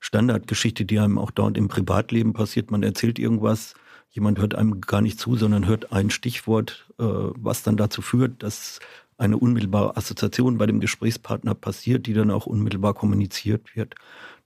[0.00, 2.70] Standardgeschichte, die einem auch dauernd im Privatleben passiert.
[2.70, 3.74] Man erzählt irgendwas,
[4.10, 8.42] jemand hört einem gar nicht zu, sondern hört ein Stichwort, äh, was dann dazu führt,
[8.42, 8.80] dass
[9.18, 13.94] eine unmittelbare Assoziation bei dem Gesprächspartner passiert, die dann auch unmittelbar kommuniziert wird.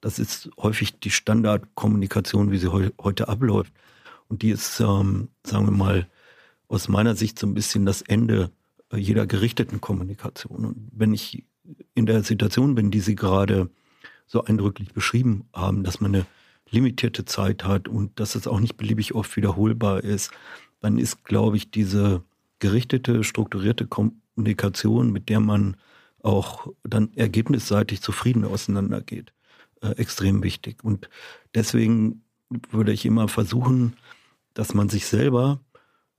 [0.01, 3.73] Das ist häufig die Standardkommunikation, wie sie heu heute abläuft.
[4.29, 6.09] Und die ist, ähm, sagen wir mal,
[6.69, 8.51] aus meiner Sicht so ein bisschen das Ende
[8.91, 10.65] äh, jeder gerichteten Kommunikation.
[10.65, 11.45] Und wenn ich
[11.95, 13.71] in der Situation bin, die Sie gerade
[14.27, 16.27] so eindrücklich beschrieben haben, dass man eine
[16.71, 20.31] limitierte Zeit hat und dass es auch nicht beliebig oft wiederholbar ist,
[20.81, 22.23] dann ist, glaube ich, diese
[22.59, 25.77] gerichtete, strukturierte Kom Kommunikation, mit der man
[26.23, 29.33] auch dann ergebnisseitig zufrieden auseinandergeht,
[29.81, 30.85] äh, extrem wichtig.
[30.85, 31.09] Und
[31.55, 32.23] deswegen
[32.71, 33.97] würde ich immer versuchen,
[34.55, 35.61] dass man sich selber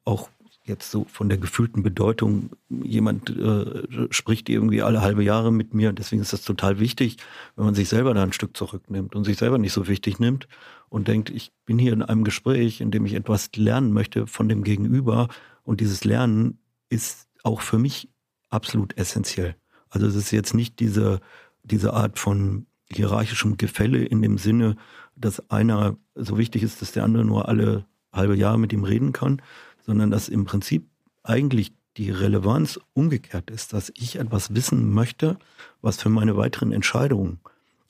[0.04, 0.30] auch
[0.66, 5.92] jetzt so von der gefühlten Bedeutung, jemand äh, spricht irgendwie alle halbe Jahre mit mir,
[5.92, 7.18] deswegen ist das total wichtig,
[7.56, 10.48] wenn man sich selber da ein Stück zurücknimmt und sich selber nicht so wichtig nimmt
[10.88, 14.48] und denkt, ich bin hier in einem Gespräch, in dem ich etwas lernen möchte von
[14.48, 15.28] dem Gegenüber
[15.64, 18.10] und dieses Lernen ist auch für mich
[18.50, 19.56] absolut essentiell.
[19.90, 21.20] Also es ist jetzt nicht diese,
[21.64, 24.76] diese Art von hierarchischem Gefälle in dem Sinne,
[25.16, 29.12] dass einer so wichtig ist, dass der andere nur alle halbe Jahr mit ihm reden
[29.14, 29.42] kann,
[29.86, 30.88] sondern dass im Prinzip
[31.24, 35.38] eigentlich die Relevanz umgekehrt ist, dass ich etwas wissen möchte,
[35.82, 37.40] was für meine weiteren Entscheidungen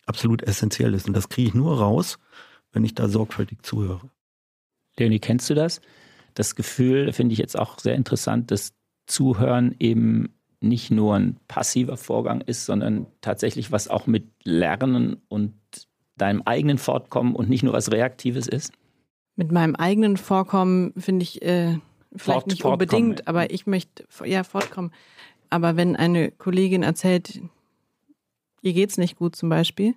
[0.06, 1.08] absolut essentiell ist.
[1.08, 2.20] Und das kriege ich nur raus,
[2.74, 4.10] wenn ich da sorgfältig zuhöre.
[4.98, 5.82] Leonie, kennst du das?
[6.34, 8.74] Das Gefühl finde ich jetzt auch sehr interessant, dass
[9.06, 15.54] Zuhören eben nicht nur ein passiver Vorgang ist, sondern tatsächlich was auch mit Lernen und
[16.16, 18.72] deinem eigenen Fortkommen und nicht nur was Reaktives ist?
[19.36, 21.80] Mit meinem eigenen Vorkommen finde ich äh,
[22.16, 24.92] vielleicht Fort, nicht unbedingt, aber ich möchte ja fortkommen.
[25.50, 27.42] Aber wenn eine Kollegin erzählt,
[28.62, 29.96] ihr geht's nicht gut zum Beispiel,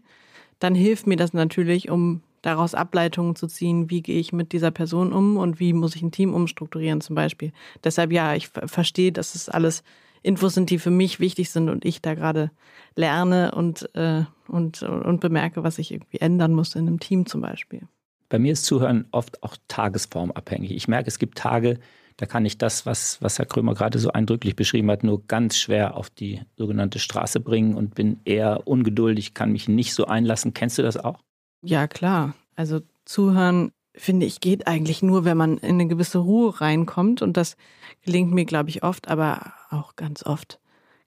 [0.59, 4.70] dann hilft mir das natürlich, um daraus Ableitungen zu ziehen, wie gehe ich mit dieser
[4.70, 7.52] Person um und wie muss ich ein Team umstrukturieren zum Beispiel.
[7.82, 9.82] Deshalb ja, ich verstehe, dass es alles
[10.22, 12.52] Infos sind, die für mich wichtig sind und ich da gerade
[12.94, 17.40] lerne und, äh, und, und bemerke, was ich irgendwie ändern muss in einem Team zum
[17.40, 17.82] Beispiel.
[18.28, 20.70] Bei mir ist Zuhören oft auch tagesformabhängig.
[20.70, 21.80] Ich merke, es gibt Tage,
[22.16, 25.56] da kann ich das, was, was Herr Krömer gerade so eindrücklich beschrieben hat, nur ganz
[25.56, 30.54] schwer auf die sogenannte Straße bringen und bin eher ungeduldig, kann mich nicht so einlassen.
[30.54, 31.26] Kennst du das auch?
[31.62, 32.35] Ja, klar.
[32.55, 37.23] Also zuhören, finde ich, geht eigentlich nur, wenn man in eine gewisse Ruhe reinkommt.
[37.23, 37.57] Und das
[38.03, 40.61] gelingt mir, glaube ich, oft, aber auch ganz oft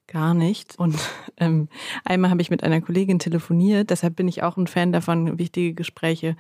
[0.08, 0.78] gar nicht.
[0.78, 0.96] Und
[1.38, 1.70] ähm,
[2.04, 3.90] einmal habe ich mit einer Kollegin telefoniert.
[3.90, 6.36] Deshalb bin ich auch ein Fan davon, wichtige Gespräche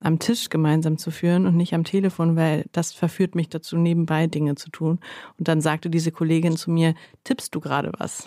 [0.00, 4.26] am Tisch gemeinsam zu führen und nicht am Telefon, weil das verführt mich dazu, nebenbei
[4.26, 4.98] Dinge zu tun.
[5.38, 8.26] Und dann sagte diese Kollegin zu mir, tippst du gerade was?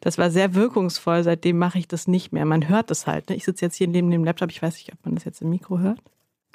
[0.00, 1.22] Das war sehr wirkungsvoll.
[1.22, 2.44] Seitdem mache ich das nicht mehr.
[2.44, 3.30] Man hört es halt.
[3.30, 3.36] Ne?
[3.36, 4.50] Ich sitze jetzt hier neben dem Laptop.
[4.50, 6.00] Ich weiß nicht, ob man das jetzt im Mikro hört.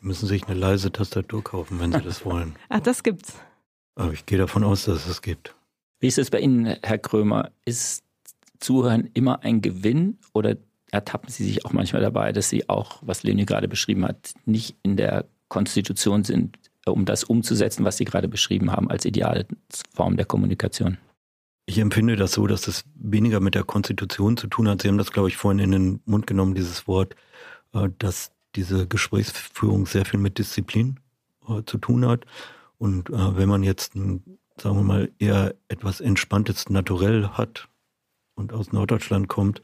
[0.02, 2.56] Müssen sich eine leise Tastatur kaufen, wenn Sie das wollen.
[2.70, 3.34] Ach, das gibt's.
[3.96, 5.56] Aber ich gehe davon aus, dass es das gibt.
[6.00, 7.52] Wie ist es bei Ihnen, Herr Krömer?
[7.66, 8.04] Ist
[8.60, 10.56] Zuhören immer ein Gewinn oder
[10.92, 14.76] ertappen Sie sich auch manchmal dabei, dass Sie auch, was Leonie gerade beschrieben hat, nicht
[14.84, 19.46] in der Konstitution sind, um das umzusetzen, was Sie gerade beschrieben haben als ideale
[19.94, 20.98] Form der Kommunikation?
[21.70, 24.82] Ich empfinde das so, dass das weniger mit der Konstitution zu tun hat.
[24.82, 27.16] Sie haben das, glaube ich, vorhin in den Mund genommen, dieses Wort,
[27.76, 31.00] äh, dass diese Gesprächsführung sehr viel mit Disziplin
[31.48, 32.26] äh, zu tun hat.
[32.80, 37.68] Und äh, wenn man jetzt, ein, sagen wir mal, eher etwas entspanntes Naturell hat
[38.34, 39.62] und aus Norddeutschland kommt,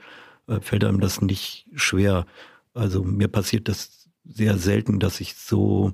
[0.61, 2.27] fällt einem das nicht schwer.
[2.75, 5.93] Also mir passiert das sehr selten, dass ich so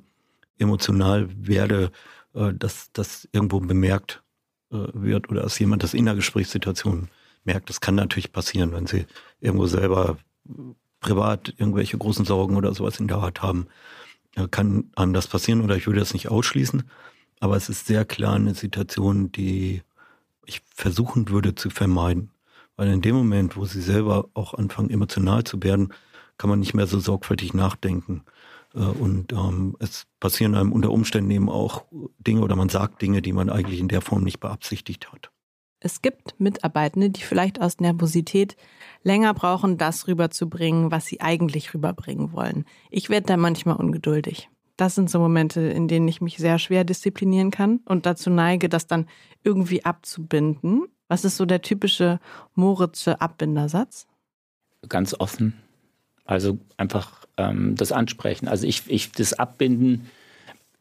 [0.57, 1.89] emotional werde,
[2.33, 4.21] dass das irgendwo bemerkt
[4.71, 7.09] wird oder dass jemand das in der Gesprächssituation
[7.43, 7.69] merkt.
[7.69, 9.05] Das kann natürlich passieren, wenn sie
[9.39, 10.17] irgendwo selber
[10.99, 13.67] privat irgendwelche großen Sorgen oder sowas in der Art haben,
[14.35, 16.83] äh, kann einem das passieren oder ich würde das nicht ausschließen.
[17.39, 19.81] Aber es ist sehr klar eine Situation, die
[20.45, 22.29] ich versuchen würde zu vermeiden.
[22.75, 25.93] Weil in dem Moment, wo sie selber auch anfangen, emotional zu werden,
[26.37, 28.23] kann man nicht mehr so sorgfältig nachdenken.
[28.73, 31.85] Äh, und ähm, es passieren einem unter Umständen eben auch
[32.19, 35.31] Dinge oder man sagt Dinge, die man eigentlich in der Form nicht beabsichtigt hat.
[35.83, 38.55] Es gibt Mitarbeitende, die vielleicht aus Nervosität
[39.01, 42.65] länger brauchen, das rüberzubringen, was sie eigentlich rüberbringen wollen.
[42.91, 44.49] Ich werde da manchmal ungeduldig.
[44.77, 48.69] Das sind so Momente, in denen ich mich sehr schwer disziplinieren kann und dazu neige,
[48.69, 49.07] das dann
[49.43, 50.85] irgendwie abzubinden.
[51.07, 52.19] Was ist so der typische
[52.53, 54.07] Moritzsche Abbindersatz?
[54.87, 55.55] Ganz offen.
[56.25, 58.47] Also einfach ähm, das Ansprechen.
[58.47, 60.09] Also ich, ich, das Abbinden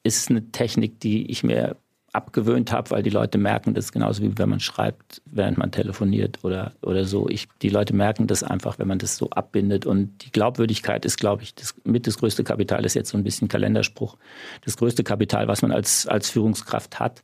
[0.03, 1.77] ist eine Technik, die ich mir
[2.13, 6.41] abgewöhnt habe, weil die Leute merken das genauso wie wenn man schreibt, während man telefoniert
[6.43, 7.29] oder, oder so.
[7.29, 9.87] Ich, die Leute merken das einfach, wenn man das so abbindet.
[9.87, 13.23] Und die Glaubwürdigkeit ist, glaube ich, das, mit das größte Kapital, ist jetzt so ein
[13.23, 14.17] bisschen Kalenderspruch,
[14.65, 17.23] das größte Kapital, was man als, als Führungskraft hat.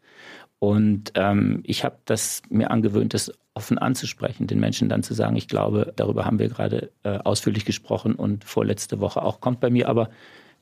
[0.59, 5.37] Und ähm, ich habe das mir angewöhnt, das offen anzusprechen, den Menschen dann zu sagen,
[5.37, 9.41] ich glaube, darüber haben wir gerade äh, ausführlich gesprochen und vorletzte Woche auch.
[9.41, 10.11] Kommt bei mir aber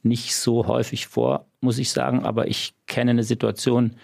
[0.02, 2.24] nicht so häufig vor, muss ich sagen.
[2.24, 3.96] Aber ich kenne eine Situation,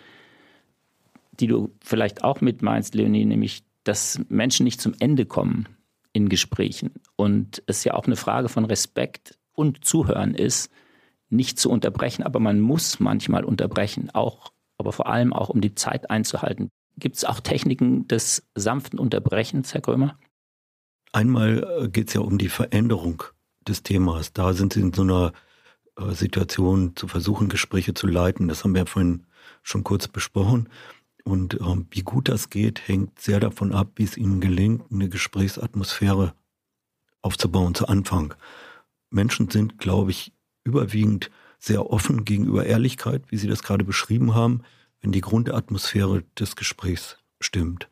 [1.33, 5.68] die du vielleicht auch mit meinst, Leonie, nämlich, dass Menschen nicht zum Ende kommen
[6.12, 6.92] in Gesprächen.
[7.16, 10.70] Und es ja auch eine Frage von Respekt und Zuhören ist,
[11.29, 15.75] nicht zu unterbrechen, aber man muss manchmal unterbrechen, auch aber vor allem auch um die
[15.75, 16.71] Zeit einzuhalten.
[16.97, 20.19] Gibt es auch Techniken des sanften Unterbrechens, Herr Krömer?
[21.12, 23.23] Einmal äh, geht es ja um die Veränderung
[23.66, 24.33] des Themas.
[24.33, 25.33] Da sind Sie in so einer
[25.97, 28.49] äh, Situation zu versuchen, Gespräche zu leiten.
[28.49, 29.27] Das haben wir ja vorhin
[29.62, 30.69] schon kurz besprochen.
[31.25, 35.09] Und ähm, wie gut das geht, hängt sehr davon ab, wie es Ihnen gelingt, eine
[35.09, 36.35] Gesprächsatmosphäre
[37.23, 38.35] aufzubauen zu Anfang.
[39.11, 40.33] Menschen sind, glaube ich,
[40.64, 44.62] überwiegend sehr offen gegenüber Ehrlichkeit, wie Sie das gerade beschrieben haben,
[45.01, 47.88] wenn die Grundatmosphäre des Gesprächs stimmt.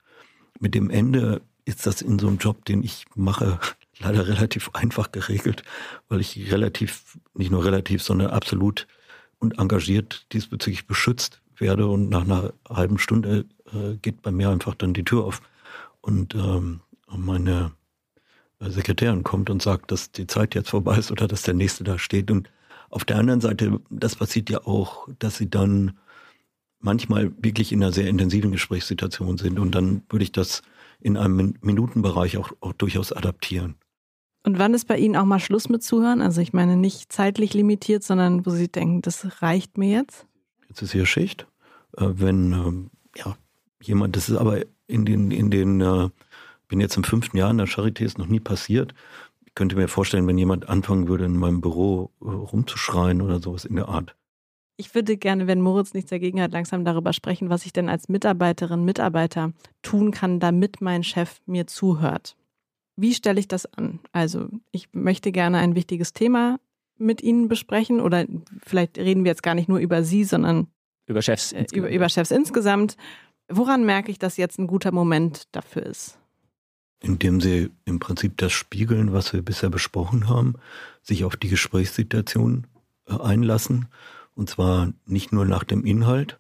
[0.59, 3.61] Mit dem Ende ist das in so einem Job, den ich mache,
[3.99, 5.63] leider relativ einfach geregelt,
[6.09, 8.87] weil ich relativ, nicht nur relativ, sondern absolut
[9.39, 14.75] und engagiert diesbezüglich beschützt werde und nach einer halben Stunde äh, geht bei mir einfach
[14.75, 15.43] dann die Tür auf
[16.01, 17.73] und ähm, meine
[18.61, 21.99] Sekretärin kommt und sagt, dass die Zeit jetzt vorbei ist oder dass der nächste da
[21.99, 22.31] steht.
[22.31, 22.51] Und
[22.91, 25.99] auf der anderen Seite, das passiert ja auch, dass sie dann
[26.81, 29.59] manchmal wirklich in einer sehr intensiven Gesprächssituation sind.
[29.59, 30.63] Und dann würde ich das
[31.01, 33.77] in einem Minutenbereich auch, auch durchaus adaptieren.
[34.45, 36.23] Und wann ist bei Ihnen auch mal Schluss mit Zuhören?
[36.23, 40.27] Also ich meine nicht zeitlich limitiert, sondern wo Sie denken, das reicht mir jetzt?
[40.69, 41.47] Jetzt ist hier Schicht.
[41.97, 43.37] Äh, wenn ähm, ja,
[43.83, 46.09] jemand, das ist aber in den, in den äh,
[46.69, 48.95] bin jetzt im fünften Jahr in der Charité, ist noch nie passiert.
[49.59, 53.65] Ich könnte mir vorstellen, wenn jemand anfangen würde, in meinem Büro äh, rumzuschreien oder sowas
[53.65, 54.15] in der Art.
[54.77, 58.09] Ich würde gerne, wenn Moritz nichts dagegen hat, langsam darüber sprechen, was ich denn als
[58.09, 62.37] Mitarbeiterin, Mitarbeiter tun kann, damit mein Chef mir zuhört.
[62.95, 63.99] Wie stelle ich das an?
[64.13, 66.61] Also, ich möchte gerne ein wichtiges Thema
[66.97, 68.27] mit Ihnen besprechen oder
[68.65, 70.69] vielleicht reden wir jetzt gar nicht nur über Sie, sondern
[71.09, 72.97] über Chefs, äh, über, über Chefs insgesamt.
[73.49, 76.18] Woran merke ich, dass jetzt ein guter Moment dafür ist?
[77.01, 80.55] Indem sie im Prinzip das spiegeln, was wir bisher besprochen haben,
[81.03, 82.67] sich auf die Gesprächssituation
[83.07, 83.89] äh, einlassen.
[84.35, 86.39] Und zwar nicht nur nach dem Inhalt,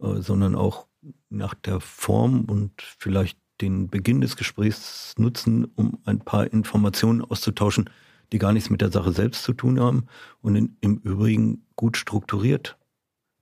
[0.00, 0.86] äh, sondern auch
[1.30, 7.88] nach der Form und vielleicht den Beginn des Gesprächs nutzen, um ein paar Informationen auszutauschen,
[8.32, 10.06] die gar nichts mit der Sache selbst zu tun haben
[10.40, 12.76] und in, im Übrigen gut strukturiert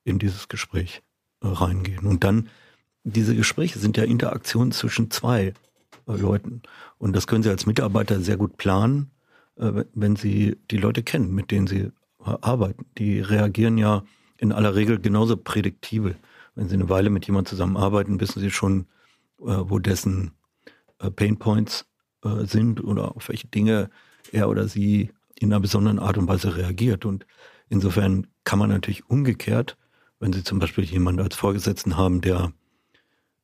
[0.05, 1.03] in dieses Gespräch
[1.43, 2.07] äh, reingehen.
[2.07, 2.49] Und dann,
[3.03, 5.55] diese Gespräche sind ja Interaktionen zwischen zwei
[6.17, 6.63] Leuten.
[6.99, 9.11] Und das können Sie als Mitarbeiter sehr gut planen,
[9.57, 11.91] äh, wenn Sie die Leute kennen, mit denen Sie äh,
[12.41, 12.87] arbeiten.
[12.99, 14.05] Die reagieren ja
[14.39, 16.17] in aller Regel genauso prädiktivel.
[16.55, 18.87] Wenn Sie eine Weile mit jemandem zusammenarbeiten, wissen Sie schon,
[19.41, 20.33] äh, wo dessen
[21.17, 21.87] Pain Points
[22.43, 23.89] sind oder auf welche Dinge
[24.33, 27.05] er oder sie in einer besonderen Art und Weise reagiert.
[27.05, 27.27] Und
[27.69, 29.77] insofern kann man natürlich umgekehrt,
[30.19, 32.53] wenn Sie zum Beispiel jemanden als Vorgesetzten haben, der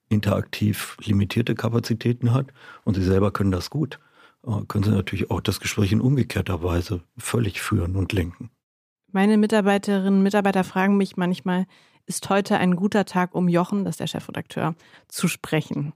[0.08, 2.46] interaktiv limitierte Kapazitäten hat
[2.84, 3.98] und sie selber können das gut,
[4.46, 8.50] äh, können sie natürlich auch das Gespräch in umgekehrter Weise völlig führen und lenken.
[9.12, 11.66] Meine Mitarbeiterinnen und Mitarbeiter fragen mich manchmal,
[12.06, 14.74] ist heute ein guter Tag, um Jochen, das ist der Chefredakteur,
[15.08, 15.92] zu sprechen?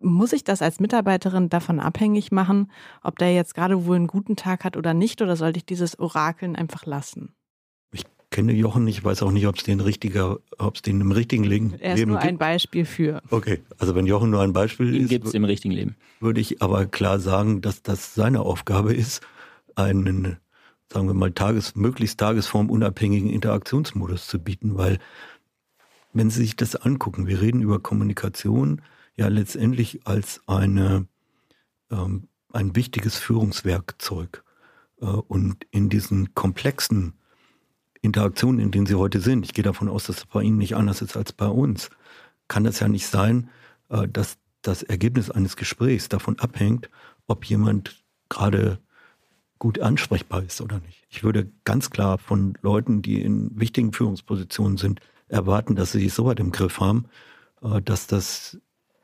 [0.00, 2.70] Muss ich das als Mitarbeiterin davon abhängig machen,
[3.02, 5.98] ob der jetzt gerade wohl einen guten Tag hat oder nicht, oder sollte ich dieses
[5.98, 7.34] Orakeln einfach lassen?
[8.30, 11.44] Kenne Jochen nicht, weiß auch nicht, ob es den richtiger, ob es den im richtigen
[11.44, 11.82] Leben gibt.
[11.82, 13.22] Er ist nur ein Beispiel für.
[13.30, 15.96] Okay, also wenn Jochen nur ein Beispiel Ihn ist, gibt es im richtigen Leben.
[16.20, 19.22] Würde ich aber klar sagen, dass das seine Aufgabe ist,
[19.74, 20.36] einen,
[20.92, 24.98] sagen wir mal, tages, möglichst tagesformunabhängigen Interaktionsmodus zu bieten, weil
[26.12, 28.82] wenn Sie sich das angucken, wir reden über Kommunikation
[29.16, 31.06] ja letztendlich als eine,
[31.90, 34.42] ähm, ein wichtiges Führungswerkzeug.
[35.00, 37.14] Äh, und in diesen komplexen
[38.02, 40.76] Interaktionen, in denen sie heute sind, ich gehe davon aus, dass es bei ihnen nicht
[40.76, 41.90] anders ist als bei uns,
[42.48, 43.50] kann das ja nicht sein,
[43.88, 46.90] äh, dass das Ergebnis eines Gesprächs davon abhängt,
[47.26, 48.78] ob jemand gerade
[49.58, 51.04] gut ansprechbar ist oder nicht.
[51.10, 56.12] Ich würde ganz klar von Leuten, die in wichtigen Führungspositionen sind, erwarten, dass sie sich
[56.12, 57.06] so weit im Griff haben,
[57.62, 58.58] äh, dass das,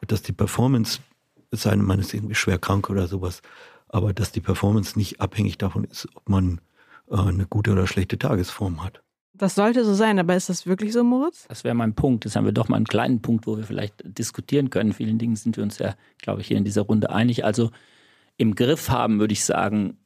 [0.07, 1.01] dass die Performance,
[1.53, 3.43] sei man ist irgendwie schwer krank oder sowas,
[3.89, 6.61] aber dass die Performance nicht abhängig davon ist, ob man
[7.11, 9.03] eine gute oder schlechte Tagesform hat.
[9.33, 11.47] Das sollte so sein, aber ist das wirklich so, Moritz?
[11.49, 12.25] Das wäre mein Punkt.
[12.25, 14.95] Das haben wir doch mal einen kleinen Punkt, wo wir vielleicht diskutieren können.
[14.95, 17.45] Vielen Dingen sind wir uns ja, glaube ich, hier in dieser Runde einig.
[17.45, 17.71] Also
[18.38, 19.99] im Griff haben, würde ich sagen,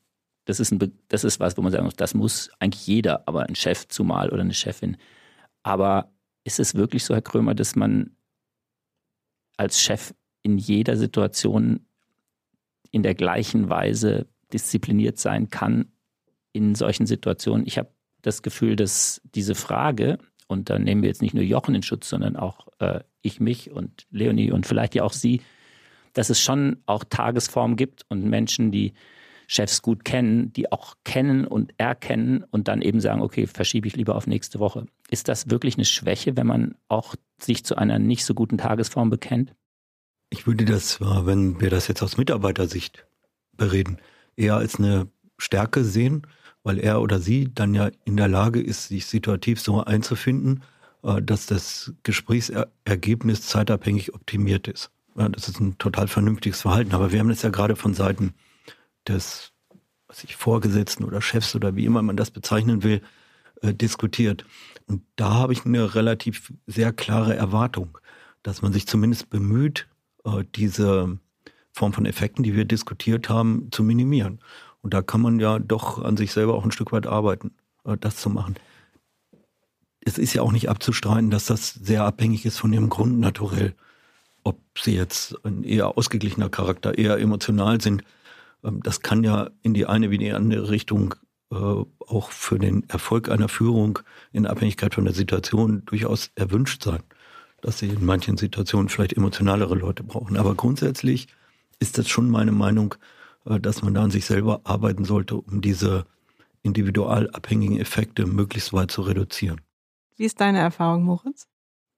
[0.46, 3.46] das ist, ein, das ist was, wo man sagen muss, das muss eigentlich jeder, aber
[3.46, 4.96] ein Chef zumal oder eine Chefin.
[5.62, 6.10] Aber
[6.42, 8.16] ist es wirklich so, Herr Krömer, dass man
[9.56, 11.86] als Chef in jeder Situation
[12.90, 15.92] in der gleichen Weise diszipliniert sein kann
[16.52, 17.90] in solchen Situationen, ich habe
[18.22, 22.08] das Gefühl, dass diese Frage, und da nehmen wir jetzt nicht nur Jochen in Schutz,
[22.08, 25.42] sondern auch äh, ich mich und Leonie und vielleicht ja auch Sie,
[26.12, 28.94] dass es schon auch Tagesformen gibt und Menschen, die
[29.46, 33.96] Chefs gut kennen, die auch kennen und erkennen und dann eben sagen, okay, verschiebe ich
[33.96, 34.86] lieber auf nächste Woche.
[35.10, 39.10] Ist das wirklich eine Schwäche, wenn man auch sich zu einer nicht so guten Tagesform
[39.10, 39.54] bekennt?
[40.30, 43.06] Ich würde das, wenn wir das jetzt aus Mitarbeitersicht
[43.56, 43.98] bereden,
[44.36, 46.26] eher als eine Stärke sehen,
[46.62, 50.62] weil er oder sie dann ja in der Lage ist, sich situativ so einzufinden,
[51.02, 54.90] äh, dass das Gesprächsergebnis zeitabhängig optimiert ist.
[55.14, 56.94] Das ist ein total vernünftiges Verhalten.
[56.94, 58.32] Aber wir haben das ja gerade von Seiten
[59.08, 59.52] des
[60.10, 63.00] was ich, Vorgesetzten oder Chefs oder wie immer man das bezeichnen will,
[63.62, 64.44] äh, diskutiert.
[64.86, 67.96] Und da habe ich eine relativ sehr klare Erwartung,
[68.42, 69.86] dass man sich zumindest bemüht,
[70.24, 71.18] äh, diese
[71.72, 74.40] Form von Effekten, die wir diskutiert haben, zu minimieren.
[74.82, 77.52] Und da kann man ja doch an sich selber auch ein Stück weit arbeiten,
[77.84, 78.56] äh, das zu machen.
[80.02, 83.74] es ist ja auch nicht abzustreiten, dass das sehr abhängig ist von ihrem Grundnaturell.
[84.42, 88.02] Ob sie jetzt ein eher ausgeglichener Charakter, eher emotional sind,
[88.64, 91.14] ähm, das kann ja in die eine wie in die andere Richtung
[91.52, 93.98] äh, auch für den Erfolg einer Führung
[94.32, 97.02] in Abhängigkeit von der Situation durchaus erwünscht sein,
[97.60, 100.36] dass sie in manchen Situationen vielleicht emotionalere Leute brauchen.
[100.36, 101.28] Aber grundsätzlich
[101.78, 102.94] ist das schon meine Meinung,
[103.44, 106.06] dass man da an sich selber arbeiten sollte, um diese
[106.62, 109.60] individual abhängigen Effekte möglichst weit zu reduzieren.
[110.16, 111.48] Wie ist deine Erfahrung, Moritz?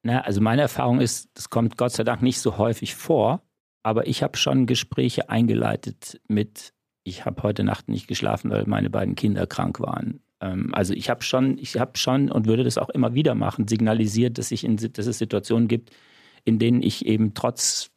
[0.05, 3.43] Na, also meine Erfahrung ist, das kommt Gott sei Dank nicht so häufig vor,
[3.83, 6.73] aber ich habe schon Gespräche eingeleitet mit,
[7.05, 10.21] ich habe heute Nacht nicht geschlafen, weil meine beiden Kinder krank waren.
[10.41, 13.69] Ähm, also ich habe schon, ich habe schon und würde das auch immer wieder machen,
[13.69, 15.91] signalisiert, dass, ich in, dass es Situationen gibt,
[16.45, 17.91] in denen ich eben trotz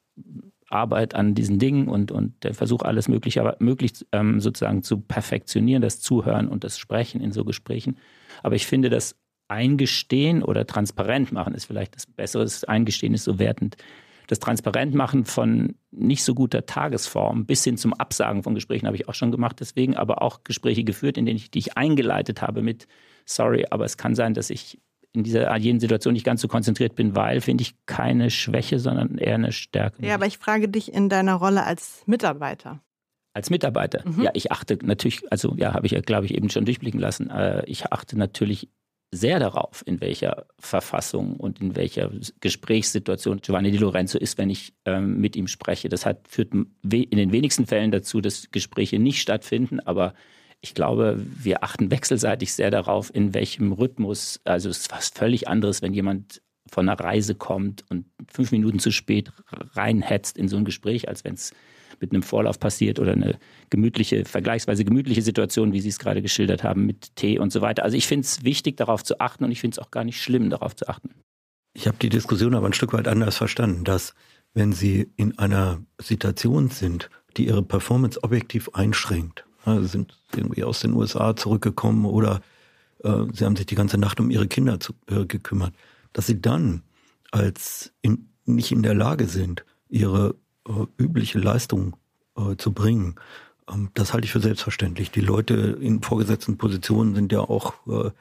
[0.76, 5.00] Arbeit an diesen Dingen und, und der Versuch, alles Mögliche, aber möglichst ähm, sozusagen zu
[5.00, 7.98] perfektionieren, das Zuhören und das Sprechen in so Gesprächen.
[8.44, 9.16] Aber ich finde, das
[9.48, 12.44] Eingestehen oder transparent machen ist vielleicht das Bessere.
[12.44, 13.78] Das Eingestehen ist so wertend.
[14.28, 19.08] Das Transparentmachen von nicht so guter Tagesform bis hin zum Absagen von Gesprächen habe ich
[19.08, 19.58] auch schon gemacht.
[19.60, 22.88] Deswegen aber auch Gespräche geführt, in denen ich dich eingeleitet habe mit
[23.26, 24.80] Sorry, aber es kann sein, dass ich
[25.16, 29.18] in dieser jenen Situation nicht ganz so konzentriert bin, weil finde ich keine Schwäche, sondern
[29.18, 30.06] eher eine Stärke.
[30.06, 32.82] Ja, aber ich frage dich in deiner Rolle als Mitarbeiter.
[33.34, 34.24] Als Mitarbeiter, mhm.
[34.24, 37.30] ja, ich achte natürlich, also ja, habe ich ja, glaube ich, eben schon durchblicken lassen.
[37.30, 38.70] Äh, ich achte natürlich
[39.12, 42.12] sehr darauf, in welcher Verfassung und in welcher
[42.42, 45.90] Gesprächssituation Giovanni Di Lorenzo ist, wenn ich ähm, mit ihm spreche.
[45.90, 50.14] Das hat, führt in den wenigsten Fällen dazu, dass Gespräche nicht stattfinden, aber
[50.62, 54.40] ich glaube, wir achten wechselseitig sehr darauf, in welchem Rhythmus.
[54.44, 56.42] Also es ist fast völlig anderes, wenn jemand
[56.72, 59.32] von einer Reise kommt und fünf Minuten zu spät
[59.74, 61.54] reinhetzt in so ein Gespräch, als wenn es
[62.00, 63.38] mit einem Vorlauf passiert oder eine
[63.70, 67.84] gemütliche, vergleichsweise gemütliche Situation, wie Sie es gerade geschildert haben, mit Tee und so weiter.
[67.84, 70.22] Also ich finde es wichtig, darauf zu achten und ich finde es auch gar nicht
[70.22, 71.12] schlimm, darauf zu achten.
[71.74, 74.14] Ich habe die Diskussion aber ein Stück weit anders verstanden, dass
[74.54, 80.80] wenn Sie in einer Situation sind, die Ihre Performance objektiv einschränkt, also sind irgendwie aus
[80.80, 82.42] den USA zurückgekommen oder
[83.04, 85.74] äh, Sie haben sich die ganze Nacht um Ihre Kinder zu, äh, gekümmert,
[86.14, 86.84] dass Sie dann
[87.32, 90.36] als in, nicht in der Lage sind, Ihre
[90.68, 91.96] äh, übliche Leistung
[92.38, 93.16] äh, zu bringen.
[93.70, 95.12] Ähm, das halte ich für selbstverständlich.
[95.12, 98.12] Die Leute in vorgesetzten Positionen sind ja auch äh,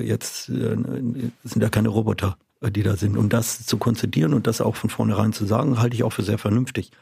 [0.00, 3.16] jetzt sind ja keine Roboter, die da sind.
[3.16, 6.22] Und das zu konzidieren und das auch von vornherein zu sagen, halte ich auch für
[6.22, 6.92] sehr vernünftig.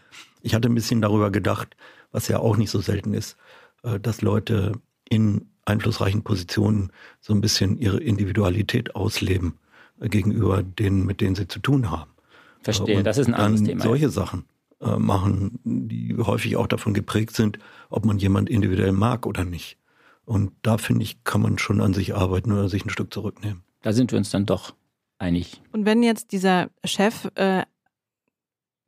[0.41, 1.77] Ich hatte ein bisschen darüber gedacht,
[2.11, 3.37] was ja auch nicht so selten ist,
[3.83, 4.73] dass Leute
[5.09, 9.59] in einflussreichen Positionen so ein bisschen ihre Individualität ausleben
[10.01, 12.11] gegenüber denen, mit denen sie zu tun haben.
[12.63, 13.83] Verstehe, und das ist ein anderes Thema.
[13.83, 14.45] Solche Sachen
[14.81, 17.59] äh, machen, die häufig auch davon geprägt sind,
[17.89, 19.79] ob man jemand individuell mag oder nicht.
[20.25, 23.63] Und da finde ich, kann man schon an sich arbeiten oder sich ein Stück zurücknehmen.
[23.83, 24.75] Da sind wir uns dann doch
[25.19, 25.61] einig.
[25.73, 27.65] Und wenn jetzt dieser Chef äh,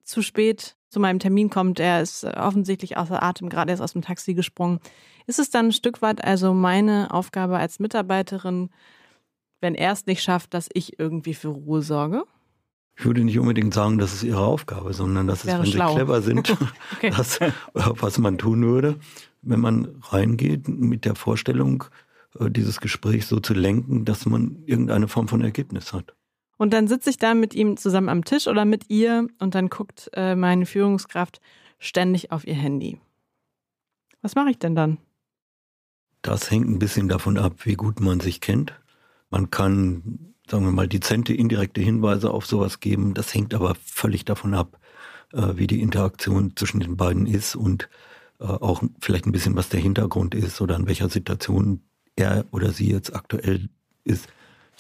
[0.05, 4.03] zu spät zu meinem Termin kommt, er ist offensichtlich außer Atem, gerade erst aus dem
[4.03, 4.79] Taxi gesprungen,
[5.27, 8.69] ist es dann ein Stück weit also meine Aufgabe als Mitarbeiterin,
[9.61, 12.25] wenn er es nicht schafft, dass ich irgendwie für Ruhe sorge?
[12.97, 15.89] Ich würde nicht unbedingt sagen, das ist ihre Aufgabe, sondern das ist, wenn schlau.
[15.89, 16.51] sie clever sind,
[16.93, 17.11] okay.
[17.17, 17.41] das,
[17.73, 18.97] was man tun würde,
[19.41, 21.85] wenn man reingeht mit der Vorstellung,
[22.39, 26.15] äh, dieses Gespräch so zu lenken, dass man irgendeine Form von Ergebnis hat.
[26.63, 29.69] Und dann sitze ich da mit ihm zusammen am Tisch oder mit ihr und dann
[29.69, 31.41] guckt äh, meine Führungskraft
[31.81, 33.01] ständig auf ihr Handy.
[34.21, 34.99] Was mache ich denn dann?
[36.23, 38.81] Das hängt ein bisschen davon ab, wie gut man sich kennt.
[39.29, 43.13] Man kann sagen wir mal, dezente, indirekte Hinweise auf sowas geben.
[43.13, 44.79] Das hängt aber völlig davon ab,
[45.33, 47.89] äh, wie die Interaktion zwischen den beiden ist und
[48.39, 51.83] äh, auch vielleicht ein bisschen, was der Hintergrund ist oder in welcher Situation
[52.15, 53.69] er oder sie jetzt aktuell
[54.05, 54.29] ist.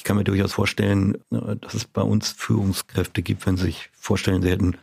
[0.02, 3.88] Ich kann mir durchaus vorstellen, äh, dass es bei uns Führungskräfte gibt, wenn sie sich
[3.92, 4.76] vorstellen, sie hätten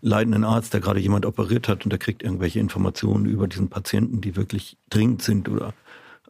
[0.00, 4.20] leidenden Arzt, der gerade jemand operiert hat und der kriegt irgendwelche Informationen über diesen Patienten,
[4.20, 5.74] die wirklich dringend sind oder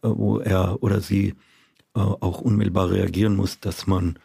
[0.02, 1.28] äh, wo er oder sie
[1.94, 4.18] äh, auch unmittelbar reagieren muss, dass man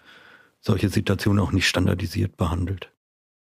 [0.60, 2.92] solche Situationen auch nicht standardisiert behandelt.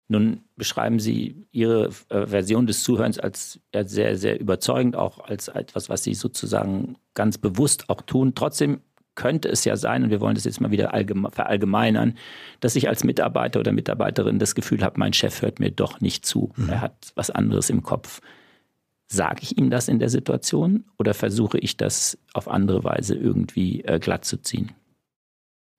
[0.10, 5.48] Nun beschreiben Sie Ihre äh, Version des Zuhörens als ja, sehr, sehr überzeugend, auch als
[5.48, 8.36] etwas, was Sie sozusagen ganz bewusst auch tun.
[8.36, 8.82] Trotzdem
[9.18, 10.92] könnte es ja sein, und wir wollen das jetzt mal wieder
[11.32, 12.18] verallgemeinern,
[12.62, 16.26] dass ich als Mitarbeiter oder Mitarbeiterin das Gefühl habe, mein Chef hört mir doch nicht
[16.26, 16.54] zu.
[16.56, 16.70] Mhm.
[16.70, 18.22] Er hat was anderes im Kopf.
[19.10, 23.84] Sage ich ihm das in der Situation oder versuche ich das auf andere Weise irgendwie
[23.84, 24.72] äh, glatt zu ziehen?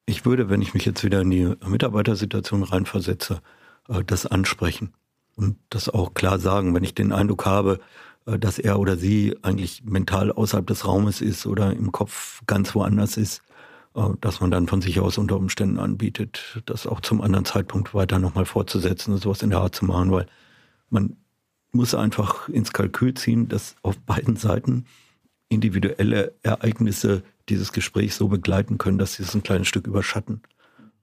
[0.06, 3.40] Ich würde, wenn ich mich jetzt wieder in die Mitarbeitersituation reinversetze,
[3.88, 4.94] äh, das ansprechen
[5.36, 7.80] und das auch klar sagen, wenn ich den Eindruck habe,
[8.36, 13.16] dass er oder sie eigentlich mental außerhalb des Raumes ist oder im Kopf ganz woanders
[13.16, 13.42] ist,
[13.94, 17.94] äh, dass man dann von sich aus unter Umständen anbietet, das auch zum anderen Zeitpunkt
[17.94, 20.26] weiter nochmal fortzusetzen und sowas in der Art zu machen, weil
[20.90, 21.16] man
[21.72, 24.86] muss einfach ins Kalkül ziehen, dass auf beiden Seiten
[25.48, 30.42] individuelle Ereignisse dieses Gespräch so begleiten können, dass sie es ein kleines Stück überschatten.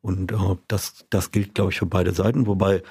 [0.02, 2.46] Und äh, das, das gilt, glaube ich, für beide Seiten.
[2.46, 2.84] Wobei,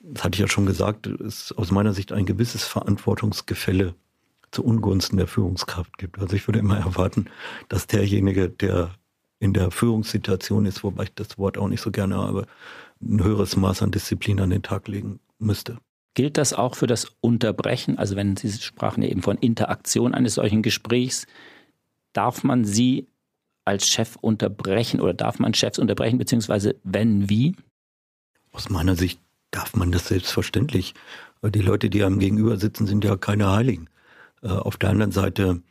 [0.00, 3.94] das hatte ich ja schon gesagt, es aus meiner Sicht ein gewisses Verantwortungsgefälle
[4.50, 6.18] zu Ungunsten der Führungskraft gibt.
[6.18, 7.26] Also ich würde immer erwarten,
[7.68, 8.94] dass derjenige, der
[9.40, 12.46] in der Führungssituation ist, wobei ich das Wort auch nicht so gerne habe,
[13.00, 15.78] ein höheres Maß an Disziplin an den Tag legen müsste.
[16.14, 17.98] Gilt das auch für das Unterbrechen?
[17.98, 21.26] Also wenn Sie sprachen ja eben von Interaktion eines solchen Gesprächs,
[22.12, 23.06] darf man Sie
[23.64, 27.54] als Chef unterbrechen oder darf man Chefs unterbrechen, beziehungsweise wenn, wie?
[28.50, 29.20] Aus meiner Sicht
[29.50, 30.94] darf man das selbstverständlich.
[31.42, 33.88] Die Leute, die einem gegenüber sitzen, sind ja keine Heiligen.
[34.42, 35.62] Äh, auf der anderen Seite,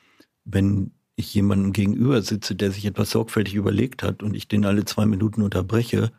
[0.45, 4.85] wenn ich jemandem gegenüber sitze, der sich etwas sorgfältig überlegt hat und ich den alle
[4.85, 6.11] zwei Minuten unterbreche,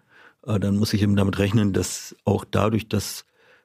[0.44, 3.24] äh, dann muss ich eben damit rechnen, dass auch dadurch das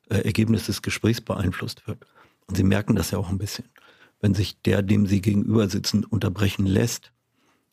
[0.09, 2.05] äh, Ergebnis des Gesprächs beeinflusst wird.
[2.47, 3.65] Und Sie merken das ja auch ein bisschen.
[4.21, 7.11] Wenn sich der, dem Sie gegenüber sitzen, unterbrechen lässt,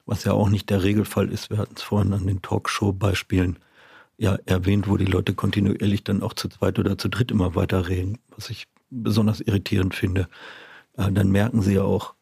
[0.07, 3.59] was ja auch nicht der Regelfall ist, wir hatten es vorhin an den Talkshow-Beispielen
[4.21, 7.89] ja erwähnt, wo die Leute kontinuierlich dann auch zu zweit oder zu dritt immer weiter
[7.89, 10.29] reden, was ich besonders irritierend finde,
[10.99, 12.15] äh, dann merken Sie ja auch,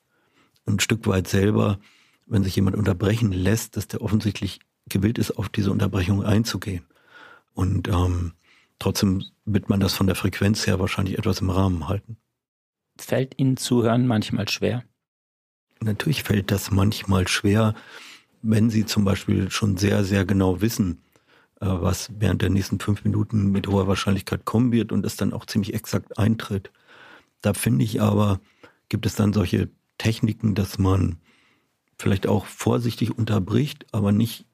[0.67, 1.81] ein Stück weit selber,
[2.27, 6.85] wenn sich jemand unterbrechen lässt, dass der offensichtlich gewillt ist, auf diese Unterbrechung einzugehen.
[7.55, 8.35] Und ähm,
[8.79, 12.19] trotzdem wird man das von der Frequenz her wahrscheinlich etwas im Rahmen halten.
[12.99, 14.85] Fällt Ihnen Zuhören manchmal schwer?
[15.81, 17.75] Natürlich fällt das manchmal schwer,
[18.43, 21.01] wenn Sie zum Beispiel schon sehr, sehr genau wissen,
[21.61, 25.47] was während der nächsten fünf Minuten mit hoher Wahrscheinlichkeit kommen wird und es dann auch
[25.47, 26.71] ziemlich exakt eintritt.
[27.41, 28.41] Da finde ich aber,
[28.89, 31.17] gibt es dann solche Techniken, dass man
[31.99, 34.47] vielleicht auch vorsichtig unterbricht, aber nicht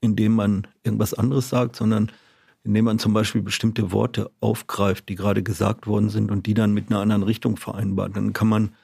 [0.00, 2.12] indem man irgendwas anderes sagt, sondern
[2.62, 6.72] indem man zum Beispiel bestimmte Worte aufgreift, die gerade gesagt worden sind und die dann
[6.72, 8.16] mit einer anderen Richtung vereinbart.
[8.16, 8.74] Dann kann man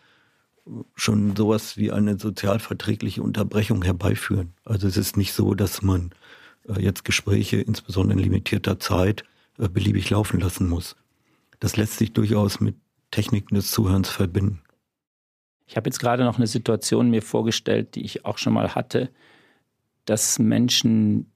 [0.96, 4.54] schon sowas wie eine sozialverträgliche Unterbrechung herbeiführen.
[4.64, 6.14] Also es ist nicht so, dass man äh,
[6.78, 9.24] jetzt Gespräche, insbesondere in limitierter Zeit,
[9.58, 10.96] äh, beliebig laufen lassen muss.
[11.60, 12.76] Das lässt sich durchaus mit
[13.10, 14.60] Techniken des Zuhörens verbinden.
[15.66, 19.10] Ich habe jetzt gerade noch eine Situation mir vorgestellt, die ich auch schon mal hatte,
[20.04, 21.30] dass Menschen,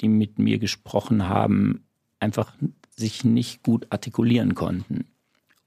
[0.00, 1.84] die mit mir gesprochen haben,
[2.18, 2.54] einfach
[2.96, 5.06] sich nicht gut artikulieren konnten.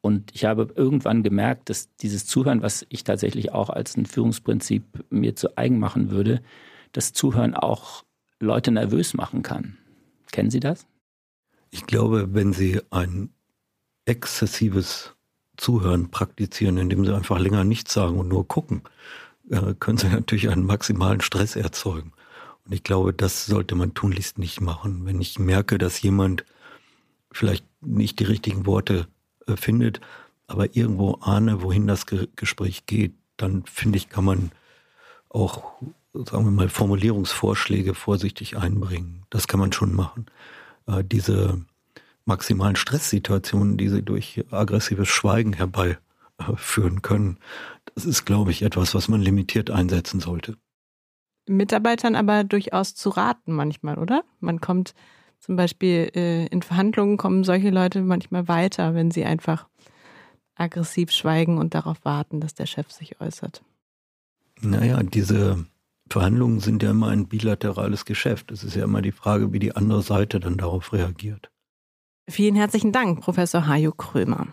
[0.01, 4.84] Und ich habe irgendwann gemerkt, dass dieses Zuhören, was ich tatsächlich auch als ein Führungsprinzip
[5.09, 6.41] mir zu eigen machen würde,
[6.91, 8.03] das Zuhören auch
[8.41, 9.77] Leute nervös machen kann.
[10.31, 10.85] Kennen Sie das?
[11.69, 13.29] Ich glaube, wenn Sie ein
[14.05, 15.13] exzessives
[15.57, 18.81] Zuhören praktizieren, indem sie einfach länger nichts sagen und nur gucken,
[19.49, 22.13] äh, können sie natürlich einen maximalen Stress erzeugen.
[22.65, 25.05] Und ich glaube, das sollte man tunlichst nicht machen.
[25.05, 26.45] Wenn ich merke, dass jemand
[27.31, 29.07] vielleicht nicht die richtigen Worte
[29.47, 30.01] äh, findet,
[30.47, 34.51] aber irgendwo ahne, wohin das Ge Gespräch geht, dann finde ich, kann man
[35.29, 35.73] auch,
[36.14, 39.24] sagen wir mal, Formulierungsvorschläge vorsichtig einbringen.
[39.30, 40.26] Das kann man schon machen.
[40.88, 41.64] Äh, diese
[42.26, 47.38] maximalen Stresssituationen, die sie durch aggressives Schweigen herbeiführen können.
[47.95, 50.57] Das ist, glaube ich, etwas, was man limitiert einsetzen sollte.
[51.47, 54.24] Mitarbeitern aber durchaus zu raten manchmal, oder?
[54.39, 54.93] Man kommt
[55.39, 59.68] zum Beispiel äh, in Verhandlungen kommen solche Leute manchmal weiter, wenn sie einfach
[60.55, 63.64] aggressiv schweigen und darauf warten, dass der Chef sich äußert.
[64.62, 65.66] Naja, diese
[66.12, 68.51] Verhandlungen sind ja immer ein bilaterales Geschäft.
[68.51, 71.49] Es ist ja immer die Frage, wie die andere Seite dann darauf reagiert.
[72.30, 74.47] Vielen herzlichen Dank, Professor Hajo Krömer.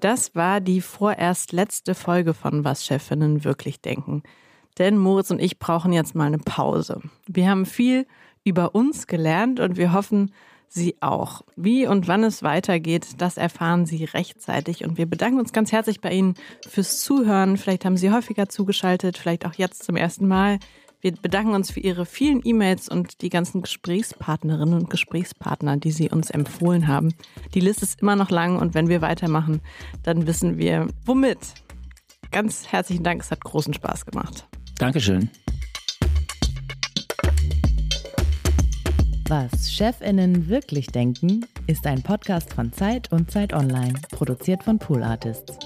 [0.00, 4.22] Das war die vorerst letzte Folge von Was Chefinnen wirklich denken.
[4.78, 7.00] Denn Moritz und ich brauchen jetzt mal eine Pause.
[7.26, 8.06] Wir haben viel
[8.44, 10.32] über uns gelernt und wir hoffen,
[10.68, 11.42] Sie auch.
[11.56, 14.84] Wie und wann es weitergeht, das erfahren Sie rechtzeitig.
[14.84, 16.34] Und wir bedanken uns ganz herzlich bei Ihnen
[16.68, 17.56] fürs Zuhören.
[17.56, 20.58] Vielleicht haben Sie häufiger zugeschaltet, vielleicht auch jetzt zum ersten Mal.
[21.00, 26.10] Wir bedanken uns für Ihre vielen E-Mails und die ganzen Gesprächspartnerinnen und Gesprächspartner, die Sie
[26.10, 27.14] uns empfohlen haben.
[27.54, 29.60] Die Liste ist immer noch lang und wenn wir weitermachen,
[30.02, 31.38] dann wissen wir, womit.
[32.32, 34.48] Ganz herzlichen Dank, es hat großen Spaß gemacht.
[34.78, 35.30] Dankeschön.
[39.28, 45.02] Was Chefinnen wirklich denken, ist ein Podcast von Zeit und Zeit Online, produziert von Pool
[45.02, 45.58] Artists.